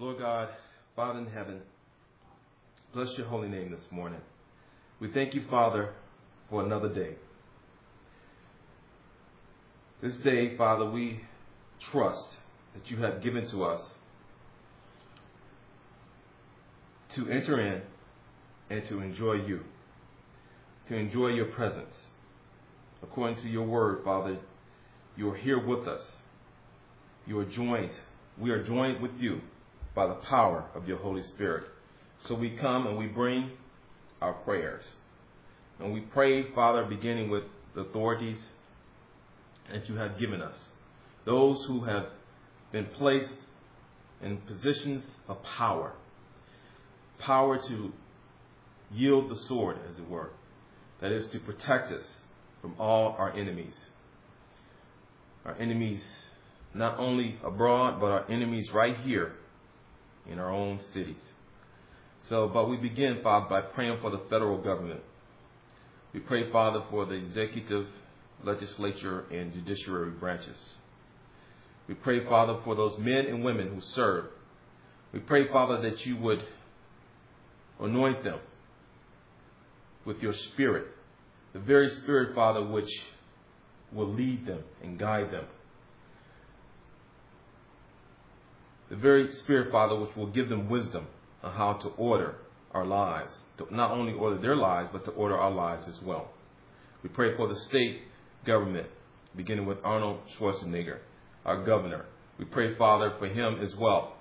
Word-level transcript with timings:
Lord 0.00 0.18
God, 0.18 0.48
Father 0.96 1.18
in 1.18 1.26
heaven, 1.26 1.60
bless 2.94 3.18
your 3.18 3.26
holy 3.26 3.48
name 3.48 3.70
this 3.70 3.84
morning. 3.90 4.22
We 4.98 5.12
thank 5.12 5.34
you, 5.34 5.42
Father, 5.50 5.90
for 6.48 6.64
another 6.64 6.88
day. 6.88 7.16
This 10.02 10.16
day, 10.16 10.56
Father, 10.56 10.90
we 10.90 11.20
trust 11.92 12.38
that 12.74 12.90
you 12.90 12.96
have 12.96 13.22
given 13.22 13.46
to 13.50 13.62
us 13.62 13.92
to 17.16 17.28
enter 17.28 17.60
in 17.60 17.82
and 18.70 18.86
to 18.86 19.00
enjoy 19.02 19.34
you, 19.34 19.60
to 20.88 20.96
enjoy 20.96 21.28
your 21.28 21.48
presence. 21.48 21.94
According 23.02 23.36
to 23.42 23.50
your 23.50 23.66
word, 23.66 24.02
Father, 24.02 24.38
you 25.14 25.28
are 25.28 25.36
here 25.36 25.62
with 25.62 25.86
us. 25.86 26.22
You 27.26 27.38
are 27.40 27.44
joined. 27.44 27.92
We 28.38 28.48
are 28.48 28.64
joined 28.64 29.02
with 29.02 29.12
you 29.18 29.42
by 29.94 30.06
the 30.06 30.14
power 30.14 30.64
of 30.74 30.86
your 30.86 30.98
Holy 30.98 31.22
Spirit. 31.22 31.64
So 32.20 32.34
we 32.34 32.50
come 32.50 32.86
and 32.86 32.96
we 32.96 33.06
bring 33.06 33.50
our 34.20 34.34
prayers. 34.34 34.84
And 35.78 35.92
we 35.92 36.00
pray, 36.00 36.52
Father, 36.52 36.84
beginning 36.84 37.30
with 37.30 37.44
the 37.74 37.82
authorities 37.82 38.50
that 39.72 39.88
you 39.88 39.96
have 39.96 40.18
given 40.18 40.42
us, 40.42 40.68
those 41.24 41.64
who 41.64 41.84
have 41.84 42.06
been 42.72 42.86
placed 42.86 43.34
in 44.22 44.36
positions 44.38 45.20
of 45.28 45.42
power, 45.42 45.92
power 47.18 47.58
to 47.58 47.92
yield 48.92 49.30
the 49.30 49.36
sword, 49.36 49.78
as 49.88 49.98
it 49.98 50.08
were, 50.08 50.30
that 51.00 51.12
is 51.12 51.28
to 51.28 51.38
protect 51.38 51.92
us 51.92 52.24
from 52.60 52.74
all 52.78 53.14
our 53.18 53.32
enemies. 53.32 53.90
Our 55.46 55.54
enemies, 55.54 56.02
not 56.74 56.98
only 56.98 57.38
abroad, 57.42 58.00
but 58.00 58.06
our 58.06 58.30
enemies 58.30 58.70
right 58.72 58.96
here 58.98 59.32
in 60.30 60.38
our 60.38 60.50
own 60.50 60.80
cities. 60.94 61.22
So, 62.22 62.48
but 62.48 62.68
we 62.68 62.76
begin, 62.76 63.20
Father, 63.22 63.46
by 63.48 63.60
praying 63.62 63.98
for 64.00 64.10
the 64.10 64.20
federal 64.30 64.58
government. 64.58 65.00
We 66.12 66.20
pray, 66.20 66.50
Father, 66.50 66.82
for 66.90 67.06
the 67.06 67.14
executive, 67.14 67.86
legislature, 68.44 69.24
and 69.30 69.52
judiciary 69.52 70.10
branches. 70.10 70.74
We 71.88 71.94
pray, 71.94 72.24
Father, 72.24 72.58
for 72.64 72.74
those 72.74 72.98
men 72.98 73.26
and 73.26 73.44
women 73.44 73.68
who 73.68 73.80
serve. 73.80 74.26
We 75.12 75.20
pray, 75.20 75.48
Father, 75.48 75.80
that 75.82 76.06
you 76.06 76.16
would 76.18 76.44
anoint 77.80 78.22
them 78.22 78.38
with 80.04 80.22
your 80.22 80.34
spirit, 80.34 80.86
the 81.52 81.58
very 81.58 81.88
spirit, 81.88 82.34
Father, 82.34 82.64
which 82.64 82.90
will 83.92 84.08
lead 84.12 84.46
them 84.46 84.62
and 84.82 84.98
guide 84.98 85.32
them. 85.32 85.44
The 88.90 88.96
very 88.96 89.30
spirit, 89.32 89.70
Father, 89.70 89.98
which 89.98 90.14
will 90.16 90.26
give 90.26 90.48
them 90.48 90.68
wisdom 90.68 91.06
on 91.42 91.52
how 91.54 91.74
to 91.74 91.88
order 91.90 92.34
our 92.72 92.84
lives, 92.84 93.36
to 93.58 93.74
not 93.74 93.92
only 93.92 94.12
order 94.12 94.36
their 94.38 94.56
lives, 94.56 94.90
but 94.92 95.04
to 95.04 95.12
order 95.12 95.38
our 95.38 95.50
lives 95.50 95.88
as 95.88 96.00
well. 96.02 96.30
We 97.02 97.08
pray 97.08 97.36
for 97.36 97.48
the 97.48 97.56
state 97.56 98.02
government, 98.44 98.88
beginning 99.36 99.66
with 99.66 99.78
Arnold 99.84 100.20
Schwarzenegger, 100.36 100.98
our 101.44 101.64
governor. 101.64 102.06
We 102.38 102.44
pray, 102.44 102.74
Father, 102.74 103.14
for 103.18 103.26
him 103.26 103.60
as 103.60 103.74
well, 103.76 104.16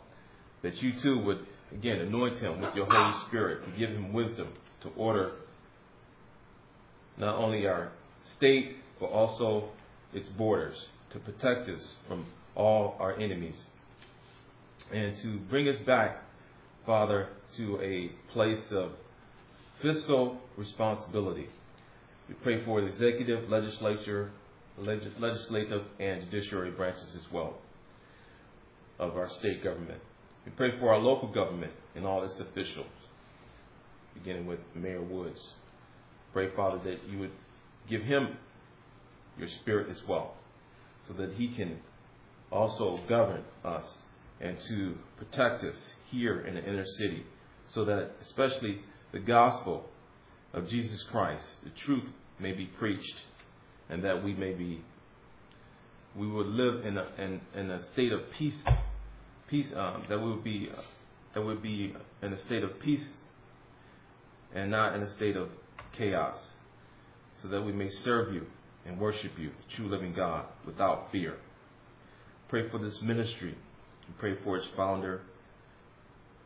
that 0.61 0.81
you 0.81 0.93
too 1.01 1.19
would, 1.23 1.45
again, 1.71 1.99
anoint 1.99 2.37
him 2.37 2.61
with 2.61 2.75
your 2.75 2.85
Holy 2.85 3.13
Spirit 3.27 3.65
to 3.65 3.71
give 3.71 3.89
him 3.89 4.13
wisdom 4.13 4.49
to 4.81 4.89
order 4.89 5.31
not 7.17 7.35
only 7.35 7.67
our 7.67 7.91
state, 8.37 8.77
but 8.99 9.07
also 9.07 9.69
its 10.13 10.29
borders, 10.29 10.87
to 11.11 11.19
protect 11.19 11.69
us 11.69 11.95
from 12.07 12.25
all 12.55 12.95
our 12.99 13.17
enemies, 13.19 13.65
and 14.91 15.15
to 15.17 15.37
bring 15.49 15.67
us 15.67 15.79
back, 15.79 16.23
Father, 16.85 17.29
to 17.57 17.79
a 17.81 18.11
place 18.31 18.71
of 18.71 18.91
fiscal 19.81 20.37
responsibility. 20.57 21.47
We 22.27 22.35
pray 22.35 22.63
for 22.63 22.81
the 22.81 22.87
executive, 22.87 23.49
legislature, 23.49 24.31
legislative, 24.77 25.83
and 25.99 26.23
judiciary 26.29 26.71
branches 26.71 27.15
as 27.15 27.31
well 27.31 27.57
of 28.99 29.15
our 29.15 29.29
state 29.29 29.63
government. 29.63 30.01
We 30.45 30.51
pray 30.51 30.77
for 30.79 30.93
our 30.93 30.99
local 30.99 31.29
government 31.29 31.71
and 31.95 32.05
all 32.05 32.23
its 32.23 32.39
officials, 32.39 32.87
beginning 34.13 34.45
with 34.45 34.59
Mayor 34.75 35.01
Woods. 35.01 35.53
Pray, 36.33 36.49
Father, 36.55 36.79
that 36.83 36.99
you 37.09 37.19
would 37.19 37.31
give 37.87 38.03
him 38.03 38.37
your 39.37 39.47
spirit 39.47 39.89
as 39.89 40.01
well, 40.07 40.35
so 41.07 41.13
that 41.13 41.33
he 41.33 41.49
can 41.49 41.79
also 42.51 42.99
govern 43.07 43.43
us 43.63 43.97
and 44.41 44.57
to 44.69 44.95
protect 45.17 45.63
us 45.63 45.93
here 46.09 46.41
in 46.41 46.55
the 46.55 46.63
inner 46.63 46.85
city, 46.85 47.25
so 47.67 47.85
that 47.85 48.11
especially 48.21 48.79
the 49.11 49.19
gospel 49.19 49.85
of 50.53 50.67
Jesus 50.67 51.03
Christ, 51.11 51.43
the 51.63 51.69
truth 51.71 52.05
may 52.39 52.53
be 52.53 52.65
preached, 52.65 53.21
and 53.89 54.03
that 54.03 54.23
we 54.23 54.33
may 54.33 54.53
be, 54.53 54.81
we 56.15 56.27
would 56.27 56.47
live 56.47 56.85
in 56.85 56.97
a 56.97 57.07
in, 57.17 57.41
in 57.55 57.71
a 57.71 57.81
state 57.91 58.11
of 58.11 58.21
peace, 58.31 58.63
peace 59.47 59.71
um, 59.75 60.03
that 60.09 60.19
we 60.19 60.29
would 60.31 60.43
be, 60.43 60.69
that 61.33 61.41
would 61.41 61.61
be 61.61 61.93
in 62.21 62.33
a 62.33 62.37
state 62.37 62.63
of 62.63 62.79
peace, 62.79 63.17
and 64.53 64.71
not 64.71 64.95
in 64.95 65.01
a 65.01 65.07
state 65.07 65.35
of 65.35 65.49
chaos, 65.91 66.51
so 67.41 67.47
that 67.49 67.61
we 67.61 67.71
may 67.71 67.89
serve 67.89 68.33
you 68.33 68.45
and 68.85 68.99
worship 68.99 69.31
you, 69.37 69.49
the 69.49 69.75
true 69.75 69.89
living 69.89 70.13
God, 70.13 70.45
without 70.65 71.11
fear. 71.11 71.35
Pray 72.47 72.69
for 72.69 72.79
this 72.79 73.01
ministry. 73.01 73.55
We 74.09 74.13
pray 74.19 74.43
for 74.43 74.57
its 74.57 74.67
founder. 74.75 75.21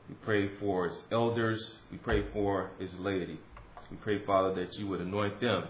We 0.10 0.16
pray 0.24 0.52
for 0.60 0.86
its 0.88 1.02
elders. 1.12 1.80
We 1.92 1.98
pray 1.98 2.26
for 2.34 2.70
its 2.80 2.94
laity. 3.00 3.40
We 3.90 3.98
pray, 3.98 4.24
Father, 4.26 4.54
that 4.56 4.74
you 4.76 4.88
would 4.88 5.02
anoint 5.02 5.40
them, 5.40 5.64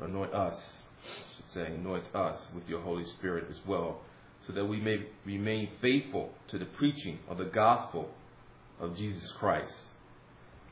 anoint 0.00 0.32
us, 0.32 0.56
I 1.02 1.36
should 1.36 1.46
say, 1.52 1.66
anoint 1.74 2.14
us 2.14 2.48
with 2.54 2.68
your 2.68 2.80
Holy 2.80 3.04
Spirit 3.04 3.46
as 3.50 3.58
well, 3.66 4.02
so 4.46 4.52
that 4.52 4.64
we 4.64 4.80
may 4.80 5.06
remain 5.24 5.68
faithful 5.80 6.30
to 6.48 6.58
the 6.58 6.66
preaching 6.66 7.18
of 7.28 7.38
the 7.38 7.46
gospel 7.46 8.08
of 8.78 8.96
Jesus 8.96 9.32
Christ. 9.38 9.74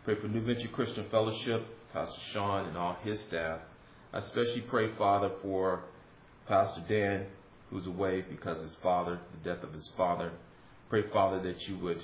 Pray 0.04 0.20
for 0.20 0.28
New 0.28 0.44
Venture 0.44 0.68
Christian 0.68 1.06
Fellowship, 1.10 1.66
Pastor 1.92 2.20
Shawn 2.32 2.66
and 2.66 2.76
all 2.76 2.96
his 3.02 3.20
staff. 3.20 3.60
I 4.12 4.18
especially 4.18 4.62
pray, 4.62 4.94
Father, 4.96 5.30
for 5.42 5.84
Pastor 6.46 6.82
Dan, 6.88 7.26
who's 7.70 7.86
away 7.86 8.24
because 8.28 8.60
his 8.60 8.74
father, 8.82 9.20
the 9.42 9.54
death 9.54 9.62
of 9.62 9.72
his 9.72 9.88
father. 9.96 10.32
Pray, 10.88 11.02
Father, 11.12 11.40
that 11.42 11.68
you 11.68 11.76
would 11.78 12.02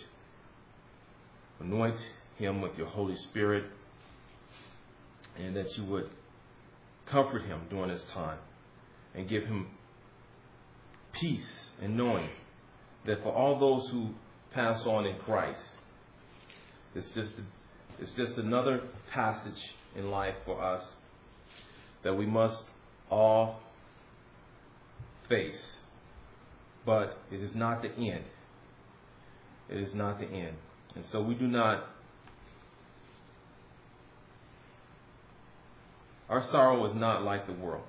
anoint 1.60 1.98
him 2.36 2.60
with 2.60 2.76
your 2.76 2.86
Holy 2.86 3.16
Spirit 3.16 3.64
and 5.38 5.56
that 5.56 5.76
you 5.76 5.84
would 5.84 6.10
comfort 7.06 7.42
him 7.42 7.62
during 7.70 7.90
this 7.90 8.04
time 8.12 8.38
and 9.14 9.28
give 9.28 9.46
him 9.46 9.68
peace 11.12 11.70
and 11.80 11.96
knowing 11.96 12.28
that 13.06 13.22
for 13.22 13.32
all 13.32 13.58
those 13.58 13.88
who 13.90 14.10
pass 14.52 14.84
on 14.84 15.06
in 15.06 15.16
Christ, 15.20 15.70
it's 16.94 17.10
just 17.12 17.32
it's 18.00 18.12
just 18.12 18.36
another 18.36 18.82
passage 19.12 19.62
in 19.96 20.10
life 20.10 20.34
for 20.44 20.62
us 20.62 20.96
that 22.02 22.16
we 22.16 22.26
must 22.26 22.64
all 23.10 23.60
face. 25.28 25.78
But 26.86 27.16
it 27.32 27.40
is 27.40 27.54
not 27.54 27.82
the 27.82 27.90
end. 27.90 28.24
It 29.68 29.78
is 29.78 29.94
not 29.94 30.18
the 30.18 30.26
end. 30.26 30.56
And 30.94 31.04
so 31.06 31.22
we 31.22 31.34
do 31.34 31.46
not. 31.46 31.84
Our 36.28 36.42
sorrow 36.42 36.84
is 36.86 36.94
not 36.94 37.22
like 37.22 37.46
the 37.46 37.52
world. 37.52 37.84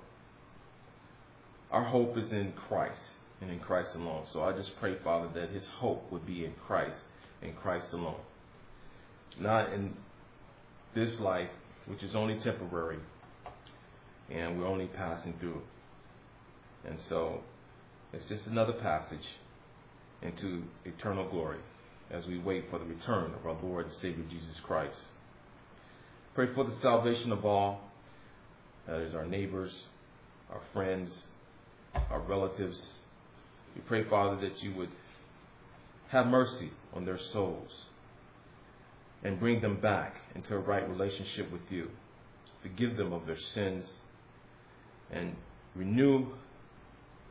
Our 1.71 1.83
hope 1.83 2.17
is 2.17 2.31
in 2.31 2.53
Christ 2.67 2.99
and 3.41 3.51
in 3.51 3.59
Christ 3.59 3.95
alone. 3.95 4.25
So 4.31 4.43
I 4.43 4.53
just 4.53 4.77
pray, 4.79 4.95
Father, 5.03 5.29
that 5.39 5.49
his 5.49 5.67
hope 5.67 6.09
would 6.11 6.25
be 6.25 6.45
in 6.45 6.53
Christ 6.65 6.97
and 7.41 7.55
Christ 7.57 7.87
alone. 7.93 8.19
Not 9.39 9.73
in 9.73 9.93
this 10.93 11.19
life, 11.19 11.49
which 11.87 12.03
is 12.03 12.15
only 12.15 12.39
temporary, 12.39 12.99
and 14.29 14.59
we're 14.59 14.67
only 14.67 14.87
passing 14.87 15.33
through. 15.39 15.61
And 16.87 16.99
so 17.09 17.41
it's 18.13 18.27
just 18.29 18.47
another 18.47 18.73
passage 18.73 19.27
into 20.21 20.63
eternal 20.85 21.27
glory 21.29 21.59
as 22.11 22.25
we 22.27 22.37
wait 22.37 22.65
for 22.69 22.79
the 22.79 22.85
return 22.85 23.33
of 23.33 23.45
our 23.45 23.57
Lord 23.61 23.85
and 23.85 23.93
Savior 23.95 24.23
Jesus 24.29 24.59
Christ. 24.63 24.97
Pray 26.33 26.53
for 26.53 26.63
the 26.63 26.75
salvation 26.81 27.31
of 27.31 27.45
all, 27.45 27.81
that 28.87 28.99
is, 28.99 29.15
our 29.15 29.25
neighbors, 29.25 29.73
our 30.51 30.61
friends, 30.73 31.13
our 32.11 32.19
relatives. 32.21 32.79
We 33.75 33.81
pray, 33.81 34.03
Father, 34.03 34.39
that 34.41 34.61
you 34.61 34.75
would 34.75 34.89
have 36.09 36.27
mercy 36.27 36.71
on 36.93 37.05
their 37.05 37.17
souls 37.17 37.85
and 39.23 39.39
bring 39.39 39.61
them 39.61 39.79
back 39.81 40.17
into 40.35 40.55
a 40.55 40.59
right 40.59 40.87
relationship 40.87 41.51
with 41.51 41.63
you. 41.69 41.89
Forgive 42.61 42.95
them 42.97 43.11
of 43.11 43.25
their 43.25 43.37
sins 43.37 43.89
and 45.11 45.35
renew 45.75 46.27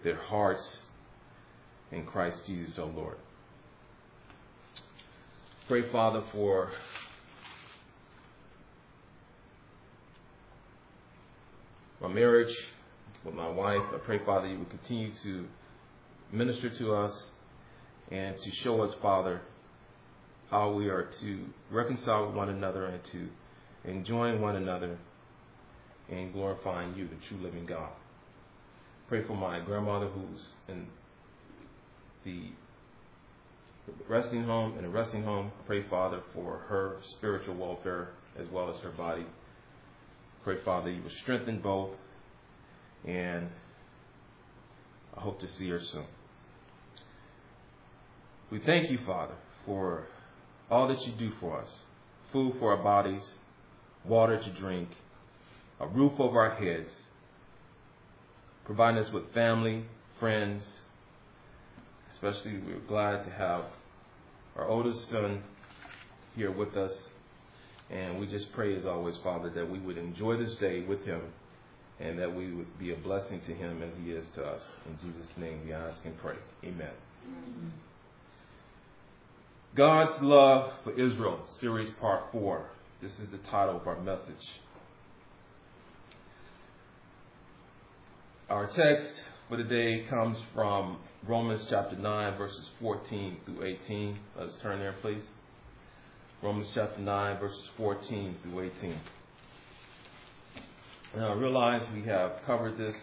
their 0.05 0.17
hearts 0.17 0.83
in 1.91 2.05
Christ 2.05 2.43
Jesus, 2.47 2.79
our 2.79 2.87
Lord. 2.87 3.17
Pray, 5.67 5.91
Father, 5.91 6.23
for 6.31 6.71
my 12.03 12.09
marriage 12.09 12.55
with 13.25 13.35
my 13.35 13.49
wife. 13.49 13.81
I 13.95 13.99
pray, 14.05 14.21
Father, 14.27 14.47
you 14.47 14.59
would 14.59 14.71
continue 14.71 15.11
to 15.23 15.47
minister 16.31 16.69
to 16.69 16.95
us 16.95 17.31
and 18.11 18.37
to 18.39 18.51
show 18.57 18.83
us, 18.83 18.95
Father, 19.01 19.41
how 20.51 20.73
we 20.73 20.89
are 20.89 21.09
to 21.23 21.45
reconcile 21.71 22.27
with 22.27 22.37
one 22.37 22.51
another 22.51 22.85
and 22.85 23.03
to 23.05 23.29
enjoy 23.85 24.37
one 24.39 24.57
another 24.57 24.99
and 26.11 26.33
glorifying 26.35 26.95
you, 26.95 27.09
the 27.09 27.17
true 27.27 27.39
living 27.39 27.65
God. 27.65 27.91
Pray 29.09 29.23
for 29.27 29.37
my 29.37 29.61
grandmother 29.61 30.09
who's 30.09 30.53
in 30.69 30.87
the 32.25 32.51
resting 34.09 34.45
home, 34.45 34.79
in 34.79 34.85
a 34.85 34.89
resting 34.89 35.23
home. 35.23 35.53
Pray, 35.67 35.83
Father, 35.89 36.23
for 36.33 36.59
her 36.69 36.97
spiritual 37.17 37.55
welfare 37.55 38.11
as 38.39 38.49
well 38.49 38.75
as 38.75 38.81
her 38.81 38.91
body. 38.91 39.27
Pray, 40.43 40.57
Father, 40.65 40.91
you 40.91 41.03
will 41.03 41.11
strengthen 41.23 41.61
both, 41.61 41.91
and 43.07 43.49
I 45.17 45.21
hope 45.21 45.39
to 45.41 45.49
see 45.49 45.69
her 45.69 45.81
soon. 45.81 46.07
We 48.51 48.61
thank 48.61 48.91
you, 48.91 48.99
Father, 49.07 49.35
for 49.67 50.07
all 50.71 50.89
that 50.89 51.01
you 51.03 51.13
do 51.19 51.31
for 51.41 51.61
us 51.61 51.71
food 52.35 52.55
for 52.59 52.77
our 52.77 52.83
bodies, 52.83 53.25
water 54.05 54.37
to 54.43 54.53
drink, 54.55 54.89
a 55.79 55.87
roof 55.87 56.13
over 56.19 56.41
our 56.41 56.57
heads, 56.57 56.95
providing 58.65 59.03
us 59.03 59.13
with 59.13 59.33
family, 59.33 59.85
friends. 60.19 60.67
Especially, 62.13 62.59
we're 62.59 62.79
glad 62.89 63.25
to 63.25 63.31
have 63.31 63.65
our 64.57 64.67
oldest 64.67 65.09
son 65.09 65.43
here 66.37 66.51
with 66.51 66.77
us. 66.77 66.93
And 67.91 68.19
we 68.19 68.27
just 68.27 68.53
pray, 68.53 68.75
as 68.77 68.87
always, 68.87 69.17
Father, 69.19 69.51
that 69.51 69.71
we 69.71 69.79
would 69.79 69.99
enjoy 69.99 70.37
this 70.39 70.55
day 70.57 70.83
with 70.83 71.05
him 71.05 71.21
and 72.01 72.19
that 72.19 72.35
we 72.35 72.53
would 72.53 72.79
be 72.79 72.93
a 72.93 72.97
blessing 72.97 73.41
to 73.47 73.55
him 73.55 73.83
as 73.83 73.95
he 74.03 74.11
is 74.11 74.27
to 74.35 74.45
us. 74.45 74.63
In 74.87 74.99
Jesus' 75.07 75.31
name 75.37 75.61
we 75.65 75.73
ask 75.73 76.05
and 76.05 76.17
pray. 76.19 76.37
Amen. 76.65 76.91
Mm-hmm. 77.29 77.69
God's 79.77 80.21
Love 80.23 80.73
for 80.83 80.93
Israel, 80.99 81.45
Series 81.61 81.91
Part 82.01 82.33
4. 82.33 82.65
This 83.03 83.19
is 83.19 83.29
the 83.31 83.39
title 83.39 83.77
of 83.77 83.87
our 83.87 84.01
message. 84.01 84.61
Our 88.55 88.69
text 88.69 89.13
for 89.49 89.57
today 89.57 90.05
comes 90.09 90.39
from 90.55 90.99
Romans 91.27 91.67
chapter 91.69 91.97
9, 91.97 92.39
verses 92.39 92.71
14 92.81 93.39
through 93.45 93.65
18. 93.65 94.17
Let's 94.39 94.55
turn 94.63 94.79
there, 94.79 94.95
please. 95.03 95.25
Romans 96.41 96.71
chapter 96.73 97.01
9, 97.01 97.41
verses 97.41 97.69
14 97.77 98.37
through 98.45 98.71
18. 98.79 98.95
Now, 101.17 101.33
I 101.33 101.35
realize 101.35 101.83
we 101.93 102.03
have 102.03 102.31
covered 102.47 102.79
this 102.79 102.97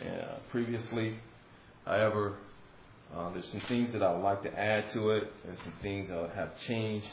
uh, 0.00 0.36
previously. 0.52 1.16
However, 1.84 2.34
uh, 3.16 3.32
there's 3.32 3.48
some 3.48 3.62
things 3.62 3.92
that 3.94 4.02
I 4.04 4.12
would 4.12 4.22
like 4.22 4.44
to 4.44 4.56
add 4.56 4.88
to 4.90 5.10
it, 5.10 5.24
and 5.44 5.58
some 5.58 5.72
things 5.82 6.08
that 6.08 6.30
have 6.36 6.56
changed, 6.68 7.10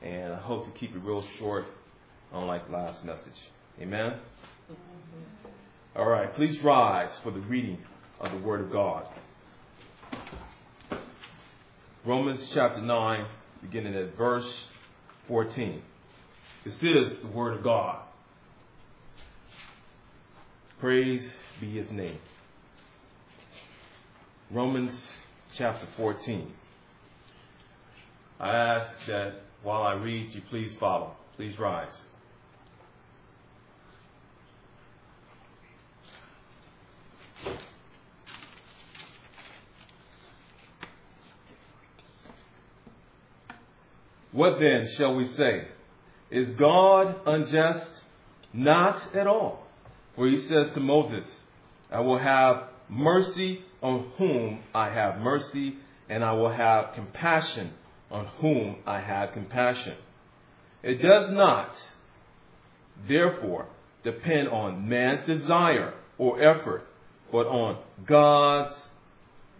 and 0.00 0.32
I 0.32 0.38
hope 0.38 0.64
to 0.66 0.70
keep 0.70 0.94
it 0.94 1.00
real 1.02 1.22
short, 1.40 1.64
unlike 2.32 2.70
last 2.70 3.04
message. 3.04 3.50
Amen? 3.80 4.14
All 5.96 6.08
right, 6.08 6.34
please 6.34 6.60
rise 6.60 7.16
for 7.22 7.30
the 7.30 7.38
reading 7.38 7.78
of 8.18 8.32
the 8.32 8.38
Word 8.38 8.62
of 8.62 8.72
God. 8.72 9.06
Romans 12.04 12.50
chapter 12.52 12.82
9, 12.82 13.26
beginning 13.62 13.94
at 13.94 14.16
verse 14.16 14.66
14. 15.28 15.80
This 16.64 16.82
is 16.82 17.18
the 17.20 17.28
Word 17.28 17.58
of 17.58 17.62
God. 17.62 18.02
Praise 20.80 21.36
be 21.60 21.70
His 21.70 21.88
name. 21.92 22.18
Romans 24.50 25.00
chapter 25.54 25.86
14. 25.96 26.52
I 28.40 28.50
ask 28.50 28.96
that 29.06 29.42
while 29.62 29.84
I 29.84 29.92
read, 29.92 30.34
you 30.34 30.42
please 30.50 30.74
follow. 30.74 31.12
Please 31.36 31.56
rise. 31.56 31.94
What 44.34 44.58
then 44.58 44.88
shall 44.96 45.14
we 45.14 45.26
say? 45.34 45.68
Is 46.28 46.50
God 46.50 47.14
unjust? 47.24 47.86
Not 48.52 49.14
at 49.14 49.28
all. 49.28 49.64
For 50.16 50.26
he 50.26 50.40
says 50.40 50.72
to 50.74 50.80
Moses, 50.80 51.24
I 51.88 52.00
will 52.00 52.18
have 52.18 52.64
mercy 52.88 53.60
on 53.80 54.10
whom 54.18 54.58
I 54.74 54.90
have 54.90 55.20
mercy, 55.20 55.76
and 56.08 56.24
I 56.24 56.32
will 56.32 56.50
have 56.50 56.94
compassion 56.94 57.74
on 58.10 58.26
whom 58.40 58.76
I 58.84 58.98
have 58.98 59.32
compassion. 59.32 59.94
It 60.82 61.00
does 61.00 61.30
not, 61.30 61.70
therefore, 63.06 63.68
depend 64.02 64.48
on 64.48 64.88
man's 64.88 65.26
desire 65.28 65.94
or 66.18 66.42
effort, 66.42 66.88
but 67.30 67.46
on 67.46 67.78
God's 68.04 68.74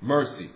mercy. 0.01 0.51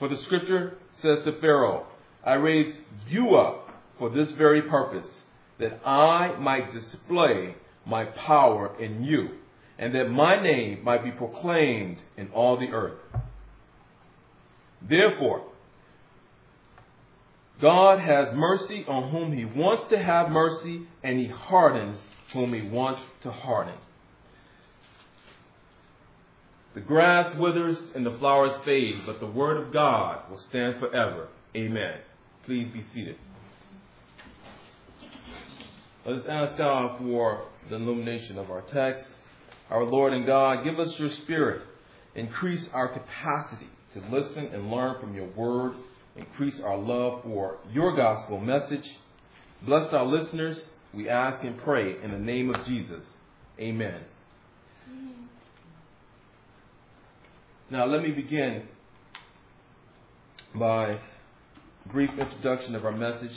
For 0.00 0.08
the 0.08 0.16
scripture 0.16 0.78
says 1.00 1.22
to 1.24 1.40
Pharaoh, 1.40 1.86
I 2.26 2.34
raised 2.34 2.78
you 3.08 3.36
up 3.36 3.70
for 3.98 4.10
this 4.10 4.32
very 4.32 4.62
purpose, 4.62 5.08
that 5.58 5.80
I 5.86 6.36
might 6.38 6.74
display 6.74 7.54
my 7.86 8.04
power 8.04 8.76
in 8.78 9.04
you 9.04 9.30
and 9.78 9.94
that 9.94 10.10
my 10.10 10.42
name 10.42 10.82
might 10.82 11.04
be 11.04 11.10
proclaimed 11.10 11.98
in 12.16 12.28
all 12.28 12.58
the 12.58 12.68
earth. 12.68 12.98
Therefore, 14.82 15.44
God 17.60 18.00
has 18.00 18.34
mercy 18.34 18.84
on 18.86 19.10
whom 19.10 19.32
he 19.32 19.44
wants 19.44 19.84
to 19.90 20.02
have 20.02 20.30
mercy, 20.30 20.82
and 21.02 21.18
he 21.18 21.26
hardens 21.26 21.98
whom 22.32 22.52
he 22.52 22.68
wants 22.68 23.00
to 23.22 23.30
harden. 23.30 23.76
The 26.74 26.82
grass 26.82 27.34
withers 27.36 27.92
and 27.94 28.04
the 28.04 28.18
flowers 28.18 28.54
fade, 28.64 28.96
but 29.06 29.20
the 29.20 29.26
word 29.26 29.56
of 29.56 29.72
God 29.72 30.30
will 30.30 30.38
stand 30.38 30.78
forever. 30.78 31.28
Amen. 31.54 31.98
Please 32.46 32.68
be 32.68 32.80
seated. 32.80 33.16
Let 36.04 36.16
us 36.16 36.26
ask 36.26 36.56
God 36.56 36.98
for 36.98 37.46
the 37.68 37.76
illumination 37.76 38.38
of 38.38 38.50
our 38.50 38.62
text 38.62 39.16
our 39.70 39.84
Lord 39.84 40.12
and 40.12 40.24
God, 40.24 40.64
give 40.64 40.78
us 40.78 40.98
your 40.98 41.10
spirit. 41.10 41.62
Increase 42.14 42.68
our 42.72 42.88
capacity 42.88 43.68
to 43.92 44.00
listen 44.10 44.46
and 44.46 44.70
learn 44.70 45.00
from 45.00 45.14
your 45.14 45.26
word. 45.30 45.74
Increase 46.14 46.60
our 46.60 46.78
love 46.78 47.22
for 47.24 47.58
your 47.72 47.96
gospel 47.96 48.40
message. 48.40 48.88
Bless 49.62 49.92
our 49.92 50.04
listeners. 50.04 50.70
We 50.94 51.08
ask 51.08 51.42
and 51.44 51.58
pray 51.58 52.00
in 52.02 52.12
the 52.12 52.18
name 52.18 52.54
of 52.54 52.64
Jesus. 52.64 53.04
Amen. 53.58 54.00
Now, 57.68 57.86
let 57.86 58.02
me 58.02 58.12
begin 58.12 58.62
by 60.54 61.00
brief 61.92 62.10
introduction 62.18 62.74
of 62.74 62.84
our 62.84 62.92
message. 62.92 63.36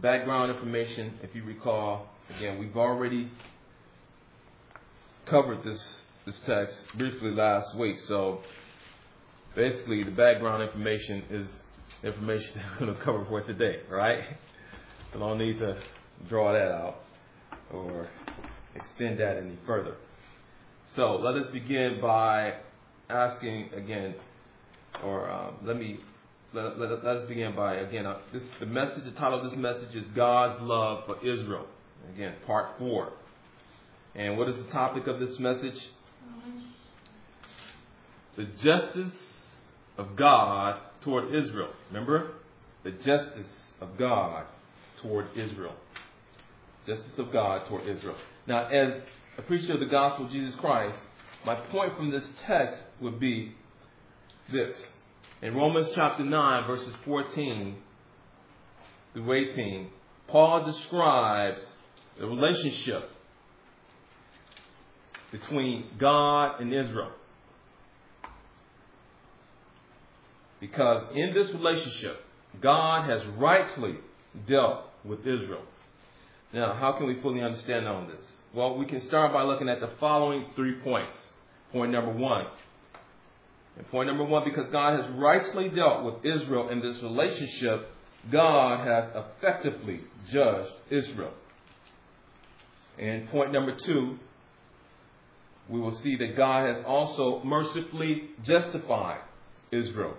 Background 0.00 0.50
information, 0.50 1.18
if 1.22 1.34
you 1.34 1.42
recall, 1.44 2.08
again, 2.36 2.58
we've 2.58 2.76
already 2.76 3.30
covered 5.26 5.62
this 5.64 6.00
this 6.26 6.38
text 6.40 6.74
briefly 6.96 7.30
last 7.30 7.76
week. 7.78 7.98
So 8.06 8.40
basically, 9.54 10.02
the 10.02 10.10
background 10.10 10.62
information 10.62 11.22
is 11.30 11.60
information 12.02 12.50
that 12.56 12.80
we're 12.80 12.86
going 12.86 12.98
to 12.98 13.04
cover 13.04 13.24
for 13.26 13.42
today, 13.42 13.80
right? 13.88 14.24
So 15.12 15.22
I 15.22 15.28
don't 15.28 15.38
need 15.38 15.58
to 15.60 15.78
draw 16.28 16.52
that 16.52 16.72
out 16.72 16.96
or 17.72 18.08
extend 18.74 19.18
that 19.20 19.36
any 19.36 19.56
further. 19.66 19.96
So 20.86 21.16
let 21.16 21.36
us 21.36 21.50
begin 21.50 22.00
by 22.00 22.54
asking 23.08 23.70
again, 23.74 24.14
or 25.02 25.30
um, 25.30 25.54
let 25.62 25.76
me 25.76 26.00
let, 26.54 26.78
let, 26.78 27.04
let, 27.04 27.16
us 27.16 27.28
begin 27.28 27.54
by 27.56 27.76
again. 27.76 28.06
Uh, 28.06 28.18
this 28.32 28.44
the 28.60 28.66
message. 28.66 29.04
The 29.04 29.10
title 29.12 29.40
of 29.40 29.50
this 29.50 29.58
message 29.58 29.94
is 29.96 30.08
God's 30.10 30.62
love 30.62 31.04
for 31.06 31.16
Israel. 31.26 31.66
Again, 32.14 32.34
part 32.46 32.78
four. 32.78 33.12
And 34.14 34.38
what 34.38 34.48
is 34.48 34.56
the 34.56 34.70
topic 34.70 35.06
of 35.08 35.18
this 35.18 35.38
message? 35.40 35.88
The 38.36 38.44
justice 38.62 39.54
of 39.98 40.14
God 40.16 40.80
toward 41.00 41.34
Israel. 41.34 41.70
Remember? 41.90 42.32
The 42.84 42.92
justice 42.92 43.46
of 43.80 43.96
God 43.98 44.46
toward 45.02 45.26
Israel. 45.36 45.74
Justice 46.86 47.18
of 47.18 47.32
God 47.32 47.66
toward 47.66 47.86
Israel. 47.88 48.16
Now, 48.46 48.66
as 48.68 49.02
a 49.38 49.42
preacher 49.42 49.72
of 49.72 49.80
the 49.80 49.86
gospel 49.86 50.26
of 50.26 50.32
Jesus 50.32 50.54
Christ, 50.56 50.98
my 51.44 51.54
point 51.54 51.96
from 51.96 52.10
this 52.10 52.28
text 52.46 52.84
would 53.00 53.18
be 53.18 53.54
this. 54.52 54.90
In 55.44 55.54
Romans 55.54 55.90
chapter 55.94 56.24
9, 56.24 56.66
verses 56.66 56.94
14 57.04 57.76
through 59.12 59.32
18, 59.50 59.88
Paul 60.26 60.64
describes 60.64 61.62
the 62.18 62.26
relationship 62.26 63.10
between 65.30 65.84
God 65.98 66.62
and 66.62 66.72
Israel. 66.72 67.10
Because 70.60 71.04
in 71.14 71.34
this 71.34 71.50
relationship, 71.50 72.24
God 72.62 73.10
has 73.10 73.22
rightfully 73.36 73.98
dealt 74.46 74.84
with 75.04 75.26
Israel. 75.26 75.64
Now, 76.54 76.72
how 76.72 76.92
can 76.92 77.06
we 77.06 77.20
fully 77.20 77.42
understand 77.42 77.86
all 77.86 78.06
this? 78.06 78.36
Well, 78.54 78.78
we 78.78 78.86
can 78.86 79.02
start 79.02 79.34
by 79.34 79.42
looking 79.42 79.68
at 79.68 79.80
the 79.80 79.90
following 80.00 80.46
three 80.56 80.76
points. 80.76 81.18
Point 81.70 81.92
number 81.92 82.12
one. 82.12 82.46
And 83.76 83.88
point 83.90 84.08
number 84.08 84.24
one, 84.24 84.44
because 84.44 84.68
God 84.70 85.00
has 85.00 85.10
rightfully 85.12 85.68
dealt 85.68 86.04
with 86.04 86.24
Israel 86.24 86.68
in 86.68 86.80
this 86.80 87.02
relationship, 87.02 87.88
God 88.30 88.86
has 88.86 89.10
effectively 89.14 90.00
judged 90.30 90.72
Israel. 90.90 91.32
And 92.98 93.28
point 93.30 93.52
number 93.52 93.76
two, 93.76 94.18
we 95.68 95.80
will 95.80 95.90
see 95.90 96.16
that 96.16 96.36
God 96.36 96.72
has 96.72 96.84
also 96.84 97.42
mercifully 97.42 98.30
justified 98.42 99.20
Israel. 99.72 100.14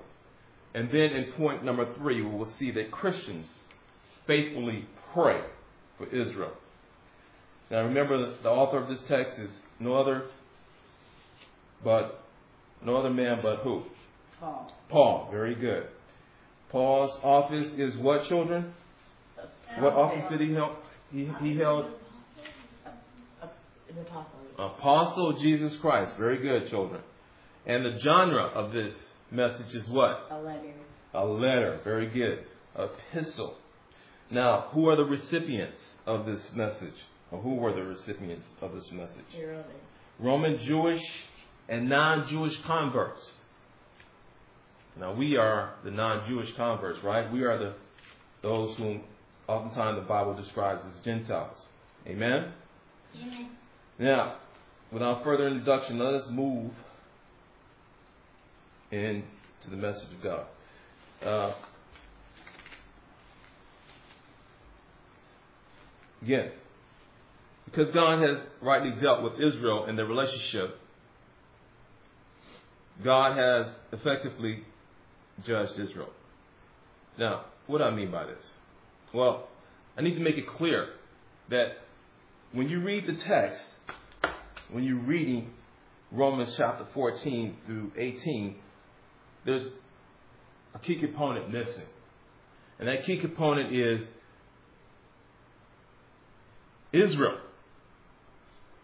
And 0.74 0.90
then 0.90 1.12
in 1.12 1.32
point 1.34 1.64
number 1.64 1.94
three, 1.94 2.22
we 2.22 2.30
will 2.30 2.52
see 2.54 2.72
that 2.72 2.92
Christians 2.92 3.60
faithfully 4.28 4.88
pray 5.14 5.42
for 5.98 6.08
Israel. 6.08 6.52
Now 7.72 7.84
remember, 7.84 8.36
the 8.44 8.50
author 8.50 8.78
of 8.78 8.90
this 8.90 9.02
text 9.04 9.40
is 9.40 9.52
no 9.80 9.96
other 9.96 10.24
but 11.84 12.25
no 12.84 12.98
other 12.98 13.10
man 13.10 13.39
but 13.41 13.60
who? 13.60 13.84
Paul. 14.39 14.72
Paul. 14.89 15.29
Very 15.32 15.55
good. 15.55 15.88
Paul's 16.70 17.17
office 17.24 17.74
is 17.74 17.96
what, 17.98 18.25
children? 18.25 18.74
What 19.79 19.94
office 19.94 20.24
did 20.29 20.41
he 20.41 20.53
held? 20.53 20.75
He, 21.12 21.29
he 21.41 21.58
held 21.58 21.86
An 23.89 23.98
apostle. 24.00 24.39
Apostle 24.58 25.34
Jesus 25.34 25.75
Christ. 25.77 26.13
Very 26.17 26.41
good, 26.41 26.70
children. 26.70 27.01
And 27.65 27.86
the 27.86 27.98
genre 28.00 28.44
of 28.44 28.72
this 28.74 28.94
message 29.32 29.74
is 29.74 29.88
what? 29.89 30.27
A 30.29 30.38
letter. 30.39 30.74
A 31.13 31.25
letter. 31.25 31.79
Very 31.84 32.08
good. 32.08 32.46
Epistle. 32.77 33.58
Now, 34.32 34.67
who 34.72 34.89
are 34.89 34.96
the 34.96 35.05
recipients 35.05 35.79
of 36.05 36.25
this 36.25 36.51
message? 36.53 36.96
Or 37.32 37.41
who 37.41 37.55
were 37.55 37.74
the 37.74 37.84
recipients 37.84 38.48
of 38.62 38.74
this 38.74 38.91
message? 38.91 39.24
Roman. 39.39 39.65
Roman 40.20 40.58
Jewish 40.58 41.01
and 41.68 41.90
non 41.90 42.28
Jewish 42.28 42.60
converts. 42.62 43.40
Now, 44.98 45.14
we 45.14 45.36
are 45.38 45.74
the 45.84 45.92
non 45.92 46.26
Jewish 46.28 46.54
converts, 46.56 47.04
right? 47.04 47.32
We 47.32 47.44
are 47.44 47.58
the 47.58 47.74
those 48.42 48.76
whom 48.78 49.02
oftentimes 49.48 49.98
the 49.98 50.08
Bible 50.08 50.36
describes 50.36 50.82
as 50.86 51.04
Gentiles. 51.04 51.58
Amen? 52.08 52.52
Amen. 53.20 53.50
Now, 53.98 54.36
without 54.92 55.24
further 55.24 55.48
introduction, 55.48 55.98
let 55.98 56.14
us 56.14 56.30
move 56.30 56.72
into 58.92 59.24
the 59.70 59.78
message 59.78 60.10
of 60.12 60.22
God. 60.24 60.46
Uh, 61.24 61.54
again, 66.22 66.52
because 67.66 67.90
God 67.92 68.22
has 68.22 68.38
rightly 68.62 68.92
dealt 69.02 69.24
with 69.24 69.42
Israel 69.42 69.86
in 69.86 69.96
their 69.96 70.06
relationship, 70.06 70.80
God 73.04 73.38
has 73.38 73.74
effectively 73.92 74.64
judged 75.44 75.78
Israel. 75.80 76.10
Now, 77.18 77.46
what 77.68 77.80
do 77.80 77.84
I 77.84 77.92
mean 77.92 78.12
by 78.12 78.25
this? 78.25 78.46
Well, 79.14 79.48
I 79.98 80.02
need 80.02 80.16
to 80.16 80.22
make 80.22 80.38
it 80.38 80.48
clear 80.48 80.90
that 81.50 81.78
when 82.52 82.70
you 82.70 82.80
read 82.82 83.06
the 83.08 83.16
text, 83.16 83.68
when 84.72 84.84
you're 84.84 85.00
reading 85.00 85.52
Romans 86.12 86.54
chapter 86.58 86.86
14 86.94 87.58
through 87.66 87.92
18, 87.98 88.56
there's 89.46 89.68
a 90.74 90.80
key 90.80 90.96
component 90.96 91.52
missing. 91.52 91.84
And 92.80 92.88
that 92.88 93.06
key 93.06 93.18
component 93.18 93.74
is 93.74 94.06
Israel. 96.92 97.38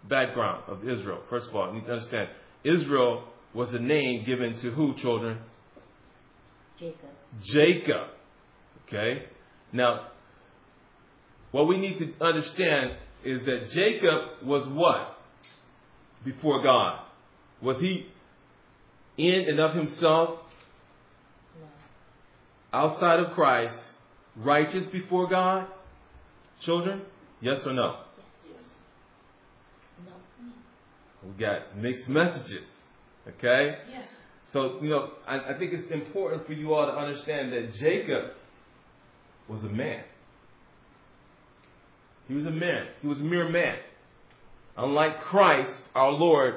Background 0.07 0.63
of 0.67 0.87
Israel. 0.87 1.21
First 1.29 1.49
of 1.49 1.55
all, 1.55 1.67
you 1.67 1.79
need 1.79 1.85
to 1.85 1.93
understand 1.93 2.29
Israel 2.63 3.23
was 3.53 3.73
a 3.73 3.79
name 3.79 4.23
given 4.25 4.55
to 4.57 4.71
who, 4.71 4.95
children? 4.95 5.39
Jacob. 6.79 7.09
Jacob. 7.43 8.07
Okay? 8.87 9.23
Now, 9.71 10.07
what 11.51 11.67
we 11.67 11.77
need 11.77 11.97
to 11.99 12.13
understand 12.23 12.93
is 13.23 13.43
that 13.45 13.69
Jacob 13.69 14.45
was 14.45 14.67
what? 14.69 15.17
Before 16.23 16.63
God. 16.63 17.01
Was 17.61 17.79
he 17.79 18.07
in 19.17 19.45
and 19.49 19.59
of 19.59 19.75
himself, 19.75 20.39
No. 21.59 21.67
outside 22.79 23.19
of 23.19 23.33
Christ, 23.33 23.77
righteous 24.35 24.85
before 24.87 25.27
God? 25.29 25.67
Children? 26.61 27.01
Yes 27.41 27.65
or 27.65 27.73
no? 27.73 27.97
Yes. 28.47 28.65
No. 30.05 30.11
We 31.27 31.39
got 31.39 31.77
mixed 31.77 32.07
messages. 32.09 32.65
Okay? 33.27 33.77
Yes. 33.89 34.07
So, 34.51 34.79
you 34.81 34.89
know, 34.89 35.11
I, 35.27 35.53
I 35.53 35.57
think 35.57 35.73
it's 35.73 35.89
important 35.91 36.45
for 36.45 36.53
you 36.53 36.73
all 36.73 36.85
to 36.85 36.91
understand 36.91 37.53
that 37.53 37.73
Jacob 37.73 38.31
was 39.47 39.63
a 39.63 39.69
man. 39.69 40.03
He 42.27 42.33
was 42.33 42.45
a 42.45 42.51
man. 42.51 42.87
He 43.01 43.07
was 43.07 43.19
a 43.21 43.23
mere 43.23 43.49
man. 43.49 43.77
Unlike 44.77 45.21
Christ, 45.21 45.75
our 45.95 46.11
Lord 46.11 46.55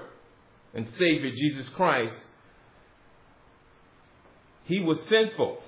and 0.72 0.88
Savior, 0.88 1.30
Jesus 1.30 1.68
Christ, 1.70 2.16
he 4.64 4.80
was 4.80 5.02
sinful. 5.06 5.58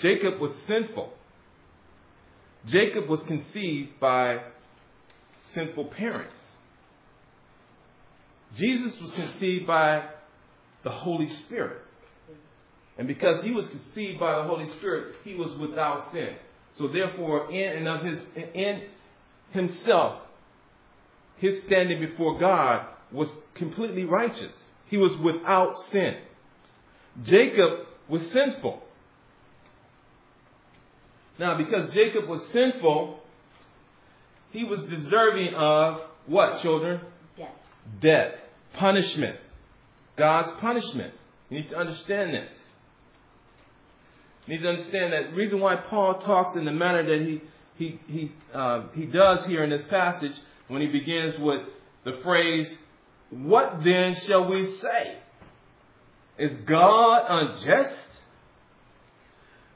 Jacob 0.00 0.40
was 0.40 0.54
sinful. 0.66 1.12
Jacob 2.66 3.08
was 3.08 3.22
conceived 3.24 3.98
by 3.98 4.42
sinful 5.52 5.86
parents. 5.86 6.41
Jesus 8.56 9.00
was 9.00 9.10
conceived 9.12 9.66
by 9.66 10.08
the 10.82 10.90
Holy 10.90 11.26
Spirit. 11.26 11.78
And 12.98 13.08
because 13.08 13.42
he 13.42 13.52
was 13.52 13.68
conceived 13.68 14.20
by 14.20 14.36
the 14.36 14.44
Holy 14.44 14.66
Spirit, 14.72 15.16
he 15.24 15.34
was 15.34 15.50
without 15.56 16.12
sin. 16.12 16.34
So 16.72 16.88
therefore, 16.88 17.50
in 17.50 17.78
and 17.78 17.88
of 17.88 18.04
his 18.04 18.24
in 18.54 18.82
himself, 19.50 20.20
his 21.36 21.62
standing 21.64 22.00
before 22.00 22.38
God 22.38 22.86
was 23.10 23.32
completely 23.54 24.04
righteous. 24.04 24.56
He 24.86 24.96
was 24.96 25.16
without 25.18 25.78
sin. 25.90 26.16
Jacob 27.22 27.86
was 28.08 28.30
sinful. 28.30 28.82
Now, 31.38 31.56
because 31.56 31.92
Jacob 31.92 32.28
was 32.28 32.46
sinful, 32.48 33.20
he 34.50 34.64
was 34.64 34.80
deserving 34.82 35.54
of 35.54 36.00
what, 36.26 36.60
children? 36.60 37.00
Death. 37.36 37.48
Death, 38.00 38.34
punishment, 38.74 39.38
God's 40.16 40.50
punishment. 40.60 41.14
You 41.50 41.60
need 41.60 41.70
to 41.70 41.76
understand 41.78 42.34
this. 42.34 42.58
You 44.46 44.54
need 44.54 44.62
to 44.62 44.70
understand 44.70 45.12
that 45.12 45.30
the 45.30 45.36
reason 45.36 45.60
why 45.60 45.76
Paul 45.76 46.18
talks 46.18 46.56
in 46.56 46.64
the 46.64 46.72
manner 46.72 47.02
that 47.04 47.26
he 47.26 47.40
he 47.76 48.00
he 48.06 48.32
uh, 48.52 48.84
he 48.94 49.06
does 49.06 49.46
here 49.46 49.62
in 49.64 49.70
this 49.70 49.84
passage 49.84 50.38
when 50.68 50.82
he 50.82 50.88
begins 50.88 51.38
with 51.38 51.60
the 52.04 52.12
phrase, 52.22 52.68
"What 53.30 53.84
then 53.84 54.14
shall 54.14 54.48
we 54.48 54.66
say? 54.66 55.16
Is 56.38 56.56
God 56.66 57.24
unjust?" 57.28 58.22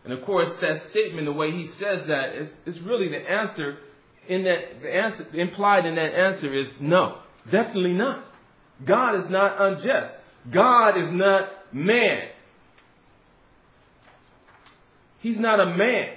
And 0.06 0.12
of 0.12 0.24
course, 0.24 0.48
that 0.60 0.88
statement, 0.90 1.26
the 1.26 1.32
way 1.32 1.50
he 1.50 1.66
says 1.66 2.06
that, 2.06 2.36
is, 2.36 2.48
is 2.64 2.80
really 2.80 3.08
the 3.08 3.18
answer. 3.18 3.78
In 4.28 4.44
that, 4.44 4.80
the 4.80 4.94
answer 4.94 5.26
implied 5.34 5.84
in 5.84 5.96
that 5.96 6.14
answer 6.14 6.52
is 6.54 6.68
no, 6.80 7.18
definitely 7.50 7.92
not. 7.92 8.24
God 8.84 9.14
is 9.16 9.30
not 9.30 9.60
unjust. 9.60 10.14
God 10.50 10.98
is 10.98 11.10
not 11.10 11.50
man. 11.72 12.28
He's 15.20 15.38
not 15.38 15.60
a 15.60 15.66
man. 15.76 16.14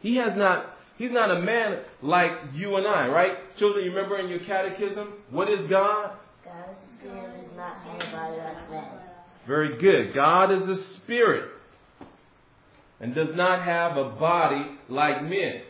He 0.00 0.16
has 0.16 0.36
not. 0.36 0.72
He's 0.98 1.12
not 1.12 1.30
a 1.30 1.42
man 1.42 1.80
like 2.00 2.32
you 2.54 2.76
and 2.76 2.86
I, 2.86 3.06
right? 3.08 3.56
Children, 3.58 3.84
you 3.84 3.90
remember 3.90 4.18
in 4.18 4.30
your 4.30 4.38
catechism, 4.38 5.12
what 5.30 5.50
is 5.50 5.66
God? 5.66 6.12
God's 6.42 6.78
spirit 6.98 7.44
is 7.44 7.50
not 7.54 7.76
anybody 7.86 8.38
like 8.38 8.70
man. 8.70 8.98
Very 9.46 9.76
good. 9.76 10.14
God 10.14 10.52
is 10.52 10.66
a 10.66 10.82
spirit 10.94 11.50
and 12.98 13.14
does 13.14 13.34
not 13.34 13.62
have 13.62 13.98
a 13.98 14.10
body 14.10 14.78
like 14.88 15.22
men. 15.22 15.62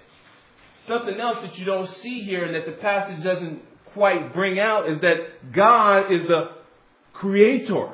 Something 0.87 1.19
else 1.19 1.41
that 1.41 1.59
you 1.59 1.65
don't 1.65 1.89
see 1.89 2.21
here 2.21 2.45
and 2.45 2.55
that 2.55 2.65
the 2.65 2.81
passage 2.81 3.25
doesn't 3.25 3.61
quite 3.97 4.35
bring 4.35 4.61
out 4.61 4.91
is 4.91 5.01
that 5.01 5.53
God 5.53 6.13
is 6.13 6.29
the 6.29 6.51
creator 7.15 7.93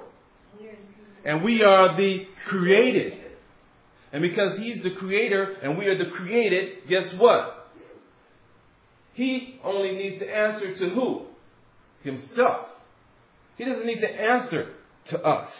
and 1.25 1.45
we 1.45 1.63
are 1.63 1.97
the 1.97 2.27
created. 2.47 3.21
And 4.13 4.21
because 4.21 4.59
He's 4.59 4.83
the 4.83 4.91
creator 4.91 5.57
and 5.63 5.79
we 5.79 5.87
are 5.87 5.97
the 5.97 6.11
created, 6.11 6.89
guess 6.89 7.15
what? 7.15 7.71
He 9.13 9.61
only 9.63 9.93
needs 9.93 10.19
to 10.19 10.29
answer 10.29 10.75
to 10.75 10.89
who? 10.91 11.23
Himself. 12.03 12.67
He 13.57 13.65
doesn't 13.65 13.87
need 13.87 14.01
to 14.01 14.11
answer 14.11 14.75
to 15.07 15.25
us. 15.25 15.51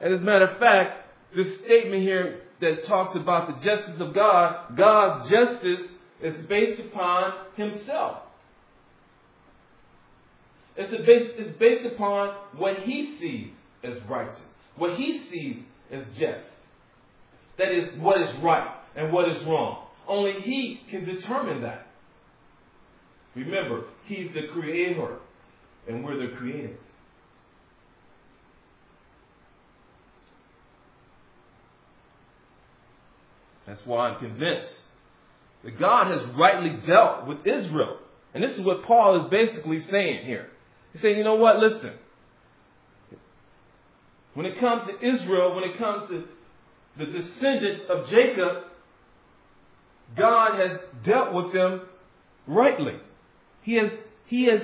And 0.00 0.12
as 0.12 0.20
a 0.20 0.24
matter 0.24 0.46
of 0.46 0.58
fact, 0.58 1.06
this 1.36 1.54
statement 1.58 2.02
here 2.02 2.40
that 2.60 2.84
talks 2.84 3.14
about 3.14 3.46
the 3.46 3.64
justice 3.64 4.00
of 4.00 4.12
God, 4.12 4.76
God's 4.76 5.30
justice 5.30 5.86
is 6.20 6.34
based 6.46 6.80
upon 6.80 7.34
Himself. 7.54 8.18
It's 10.78 10.90
based, 11.04 11.34
it's 11.36 11.58
based 11.58 11.84
upon 11.84 12.36
what 12.56 12.78
He 12.78 13.16
sees 13.16 13.50
as 13.82 14.00
righteous, 14.08 14.38
what 14.76 14.94
He 14.94 15.18
sees 15.24 15.56
as 15.90 16.16
just. 16.16 16.46
That 17.58 17.72
is 17.72 17.98
what 17.98 18.22
is 18.22 18.32
right 18.36 18.76
and 18.94 19.12
what 19.12 19.28
is 19.28 19.42
wrong. 19.42 19.86
Only 20.06 20.34
He 20.34 20.80
can 20.88 21.04
determine 21.04 21.62
that. 21.62 21.88
Remember, 23.34 23.86
He's 24.04 24.32
the 24.32 24.46
creator 24.52 25.16
and 25.88 26.04
we're 26.04 26.16
the 26.16 26.36
created. 26.36 26.78
That's 33.66 33.84
why 33.84 34.10
I'm 34.10 34.20
convinced 34.20 34.74
that 35.64 35.76
God 35.76 36.16
has 36.16 36.24
rightly 36.36 36.78
dealt 36.86 37.26
with 37.26 37.44
Israel. 37.44 37.98
And 38.32 38.44
this 38.44 38.52
is 38.52 38.60
what 38.60 38.84
Paul 38.84 39.24
is 39.24 39.28
basically 39.28 39.80
saying 39.80 40.24
here. 40.24 40.50
He's 40.92 41.02
saying, 41.02 41.18
you 41.18 41.24
know 41.24 41.36
what, 41.36 41.58
listen. 41.58 41.92
When 44.34 44.46
it 44.46 44.58
comes 44.58 44.84
to 44.84 45.06
Israel, 45.06 45.54
when 45.54 45.64
it 45.64 45.76
comes 45.76 46.08
to 46.08 46.24
the 46.96 47.06
descendants 47.06 47.82
of 47.88 48.06
Jacob, 48.06 48.64
God 50.16 50.54
has 50.54 50.78
dealt 51.02 51.32
with 51.34 51.52
them 51.52 51.82
rightly. 52.46 52.98
He 53.62 53.74
has, 53.74 53.92
he 54.26 54.44
has 54.44 54.62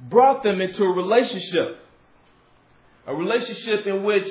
brought 0.00 0.42
them 0.42 0.60
into 0.60 0.84
a 0.84 0.92
relationship. 0.92 1.78
A 3.06 3.14
relationship 3.14 3.86
in 3.86 4.02
which 4.04 4.28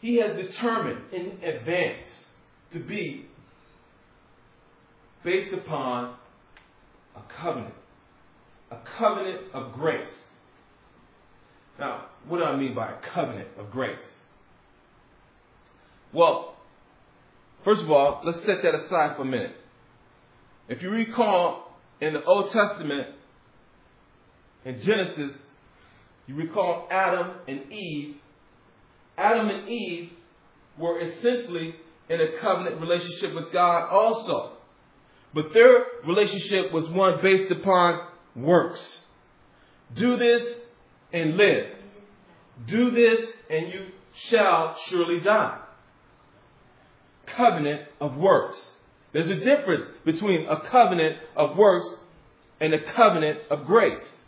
he 0.00 0.16
has 0.16 0.36
determined 0.36 1.12
in 1.12 1.38
advance 1.42 2.08
to 2.72 2.78
be 2.78 3.26
based 5.22 5.52
upon 5.52 6.14
a 7.16 7.20
covenant. 7.28 7.74
A 8.70 8.76
covenant 8.98 9.52
of 9.52 9.72
grace. 9.72 10.08
Now, 11.78 12.06
what 12.28 12.38
do 12.38 12.44
I 12.44 12.56
mean 12.56 12.74
by 12.74 12.90
a 12.92 12.96
covenant 13.00 13.48
of 13.58 13.70
grace? 13.70 13.98
Well, 16.12 16.56
first 17.64 17.82
of 17.82 17.90
all, 17.90 18.20
let's 18.24 18.38
set 18.40 18.62
that 18.62 18.74
aside 18.74 19.16
for 19.16 19.22
a 19.22 19.26
minute. 19.26 19.56
If 20.68 20.82
you 20.82 20.90
recall 20.90 21.72
in 22.00 22.14
the 22.14 22.24
Old 22.24 22.50
Testament, 22.50 23.08
in 24.64 24.80
Genesis, 24.80 25.32
you 26.26 26.34
recall 26.34 26.86
Adam 26.90 27.32
and 27.48 27.72
Eve. 27.72 28.16
Adam 29.16 29.48
and 29.48 29.68
Eve 29.68 30.10
were 30.78 31.00
essentially 31.00 31.74
in 32.08 32.20
a 32.20 32.38
covenant 32.38 32.80
relationship 32.80 33.34
with 33.34 33.52
God 33.52 33.88
also. 33.88 34.52
But 35.32 35.52
their 35.52 35.86
relationship 36.06 36.72
was 36.72 36.88
one 36.88 37.20
based 37.22 37.50
upon 37.50 38.06
works. 38.34 39.02
Do 39.94 40.16
this 40.16 40.42
and 41.12 41.36
live. 41.36 41.66
Do 42.66 42.90
this 42.90 43.26
and 43.48 43.72
you 43.72 43.86
shall 44.12 44.76
surely 44.88 45.20
die. 45.20 45.58
Covenant 47.26 47.82
of 48.00 48.16
works. 48.16 48.74
There's 49.12 49.30
a 49.30 49.36
difference 49.36 49.86
between 50.04 50.46
a 50.46 50.60
covenant 50.68 51.16
of 51.36 51.56
works 51.56 51.88
and 52.60 52.74
a 52.74 52.82
covenant 52.92 53.40
of 53.50 53.66
grace. 53.66 54.18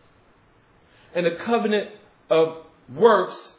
And 1.15 1.27
a 1.27 1.37
covenant 1.37 1.91
of 2.31 2.65
works, 2.93 3.53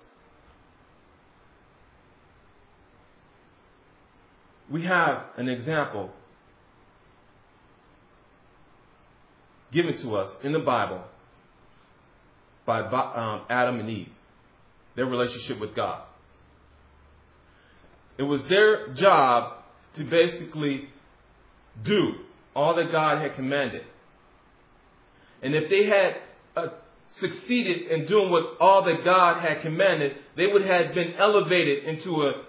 we 4.69 4.83
have 4.83 5.23
an 5.37 5.47
example 5.47 6.11
given 9.73 9.97
to 10.01 10.15
us 10.15 10.31
in 10.43 10.53
the 10.53 10.59
Bible 10.59 11.03
by 12.65 12.81
um, 12.81 13.41
Adam 13.49 13.79
and 13.79 13.89
Eve, 13.89 14.09
their 14.95 15.05
relationship 15.05 15.59
with 15.59 15.75
God. 15.75 16.03
It 18.17 18.23
was 18.23 18.43
their 18.43 18.93
job 18.93 19.63
to 19.95 20.03
basically 20.03 20.87
do 21.83 22.13
all 22.55 22.75
that 22.75 22.91
God 22.91 23.21
had 23.21 23.35
commanded. 23.35 23.83
And 25.41 25.55
if 25.55 25.69
they 25.69 25.85
had 25.87 26.15
uh, 26.55 26.67
succeeded 27.19 27.91
in 27.91 28.05
doing 28.05 28.31
what 28.31 28.57
all 28.59 28.83
that 28.85 29.03
God 29.03 29.41
had 29.41 29.61
commanded, 29.61 30.13
they 30.37 30.47
would 30.47 30.65
have 30.65 30.93
been 30.93 31.13
elevated 31.17 31.83
into 31.85 32.23
a, 32.23 32.43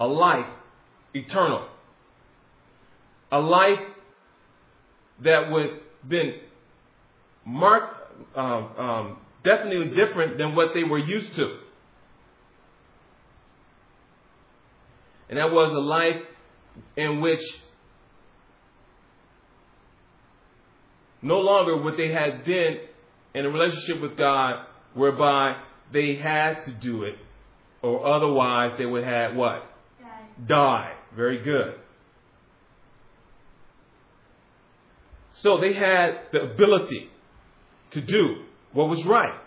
a 0.00 0.06
life 0.06 0.46
eternal. 1.14 1.66
A 3.30 3.40
life 3.40 3.80
that 5.22 5.50
would 5.50 5.80
been 6.06 6.34
marked, 7.44 7.96
um, 8.36 8.44
um, 8.76 9.18
definitely 9.44 9.88
different 9.90 10.38
than 10.38 10.54
what 10.54 10.68
they 10.74 10.84
were 10.84 10.98
used 10.98 11.34
to. 11.36 11.58
And 15.28 15.38
that 15.38 15.50
was 15.52 15.72
a 15.72 15.78
life 15.78 16.22
in 16.96 17.20
which 17.20 17.40
no 21.20 21.38
longer 21.40 21.82
would 21.82 21.96
they 21.96 22.12
had 22.12 22.44
been 22.44 22.78
in 23.34 23.44
a 23.44 23.50
relationship 23.50 24.00
with 24.00 24.16
God 24.16 24.66
whereby 24.94 25.60
they 25.92 26.16
had 26.16 26.62
to 26.64 26.72
do 26.72 27.04
it, 27.04 27.16
or 27.82 28.06
otherwise 28.06 28.72
they 28.78 28.86
would 28.86 29.04
have 29.04 29.34
what? 29.34 29.62
Die. 30.00 30.46
Die. 30.46 30.92
Very 31.14 31.42
good. 31.42 31.74
So 35.40 35.58
they 35.58 35.72
had 35.72 36.18
the 36.32 36.40
ability 36.42 37.10
to 37.92 38.00
do 38.00 38.44
what 38.72 38.88
was 38.88 39.04
right. 39.04 39.40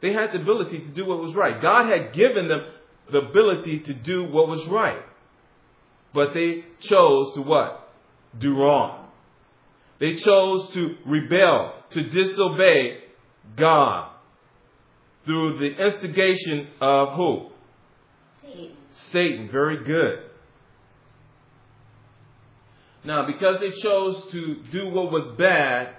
They 0.00 0.12
had 0.12 0.32
the 0.32 0.40
ability 0.40 0.80
to 0.80 0.90
do 0.90 1.04
what 1.04 1.20
was 1.20 1.34
right. 1.34 1.60
God 1.60 1.90
had 1.90 2.12
given 2.12 2.48
them 2.48 2.62
the 3.10 3.18
ability 3.18 3.80
to 3.80 3.94
do 3.94 4.24
what 4.24 4.48
was 4.48 4.66
right. 4.66 5.02
But 6.14 6.34
they 6.34 6.64
chose 6.80 7.34
to 7.34 7.42
what? 7.42 7.92
Do 8.38 8.56
wrong. 8.56 9.08
They 10.00 10.14
chose 10.14 10.72
to 10.74 10.96
rebel, 11.06 11.74
to 11.90 12.02
disobey 12.02 12.98
God 13.56 14.10
through 15.24 15.58
the 15.58 15.86
instigation 15.86 16.68
of 16.80 17.16
who? 17.16 17.50
Satan. 18.42 18.76
Satan. 18.90 19.48
Very 19.52 19.84
good. 19.84 20.24
Now, 23.04 23.26
because 23.26 23.60
they 23.60 23.70
chose 23.70 24.30
to 24.30 24.62
do 24.70 24.88
what 24.88 25.10
was 25.10 25.26
bad, 25.36 25.94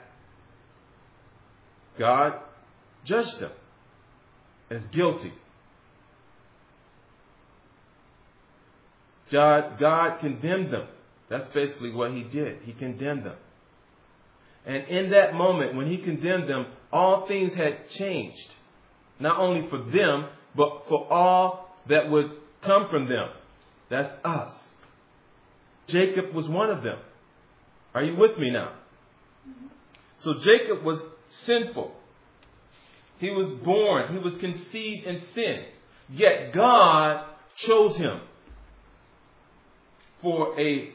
God 2.00 2.36
judged 3.04 3.39
them 3.39 3.52
as 4.70 4.86
guilty. 4.88 5.34
God, 9.32 9.80
God 9.80 10.20
condemned 10.20 10.72
them. 10.72 10.88
That's 11.30 11.48
basically 11.48 11.92
what 11.92 12.12
He 12.12 12.24
did. 12.24 12.60
He 12.63 12.74
condemned 12.74 13.26
them. 13.26 13.36
And 14.66 14.88
in 14.88 15.12
that 15.12 15.34
moment, 15.34 15.76
when 15.76 15.88
he 15.88 15.98
condemned 15.98 16.48
them, 16.48 16.68
all 16.92 17.28
things 17.28 17.54
had 17.54 17.89
changed. 17.89 18.56
Not 19.20 19.38
only 19.38 19.68
for 19.70 19.78
them, 19.78 20.28
but 20.56 20.86
for 20.88 21.12
all 21.12 21.76
that 21.89 22.10
would 22.10 22.32
come 22.62 22.88
from 22.89 23.10
them. 23.10 23.30
That's 23.89 24.12
us. 24.24 24.52
Jacob 25.88 26.34
was 26.34 26.48
one 26.48 26.69
of 26.69 26.84
them. 26.84 26.98
Are 27.93 28.04
you 28.04 28.15
with 28.15 28.38
me 28.38 28.50
now? 28.50 28.74
So 30.19 30.36
Jacob 30.36 30.84
was 30.84 31.04
sinful. 31.46 31.93
He 33.19 33.30
was 33.30 33.52
born, 33.52 34.13
he 34.13 34.19
was 34.19 34.36
conceived 34.38 35.06
in 35.06 35.19
sin. 35.19 35.65
Yet 36.10 36.54
God 36.54 37.26
chose 37.56 37.98
him 37.98 38.22
for 40.22 40.60
a 40.60 40.91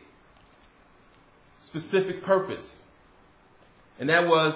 specific 1.61 2.23
purpose. 2.23 2.83
And 3.99 4.09
that 4.09 4.27
was 4.27 4.55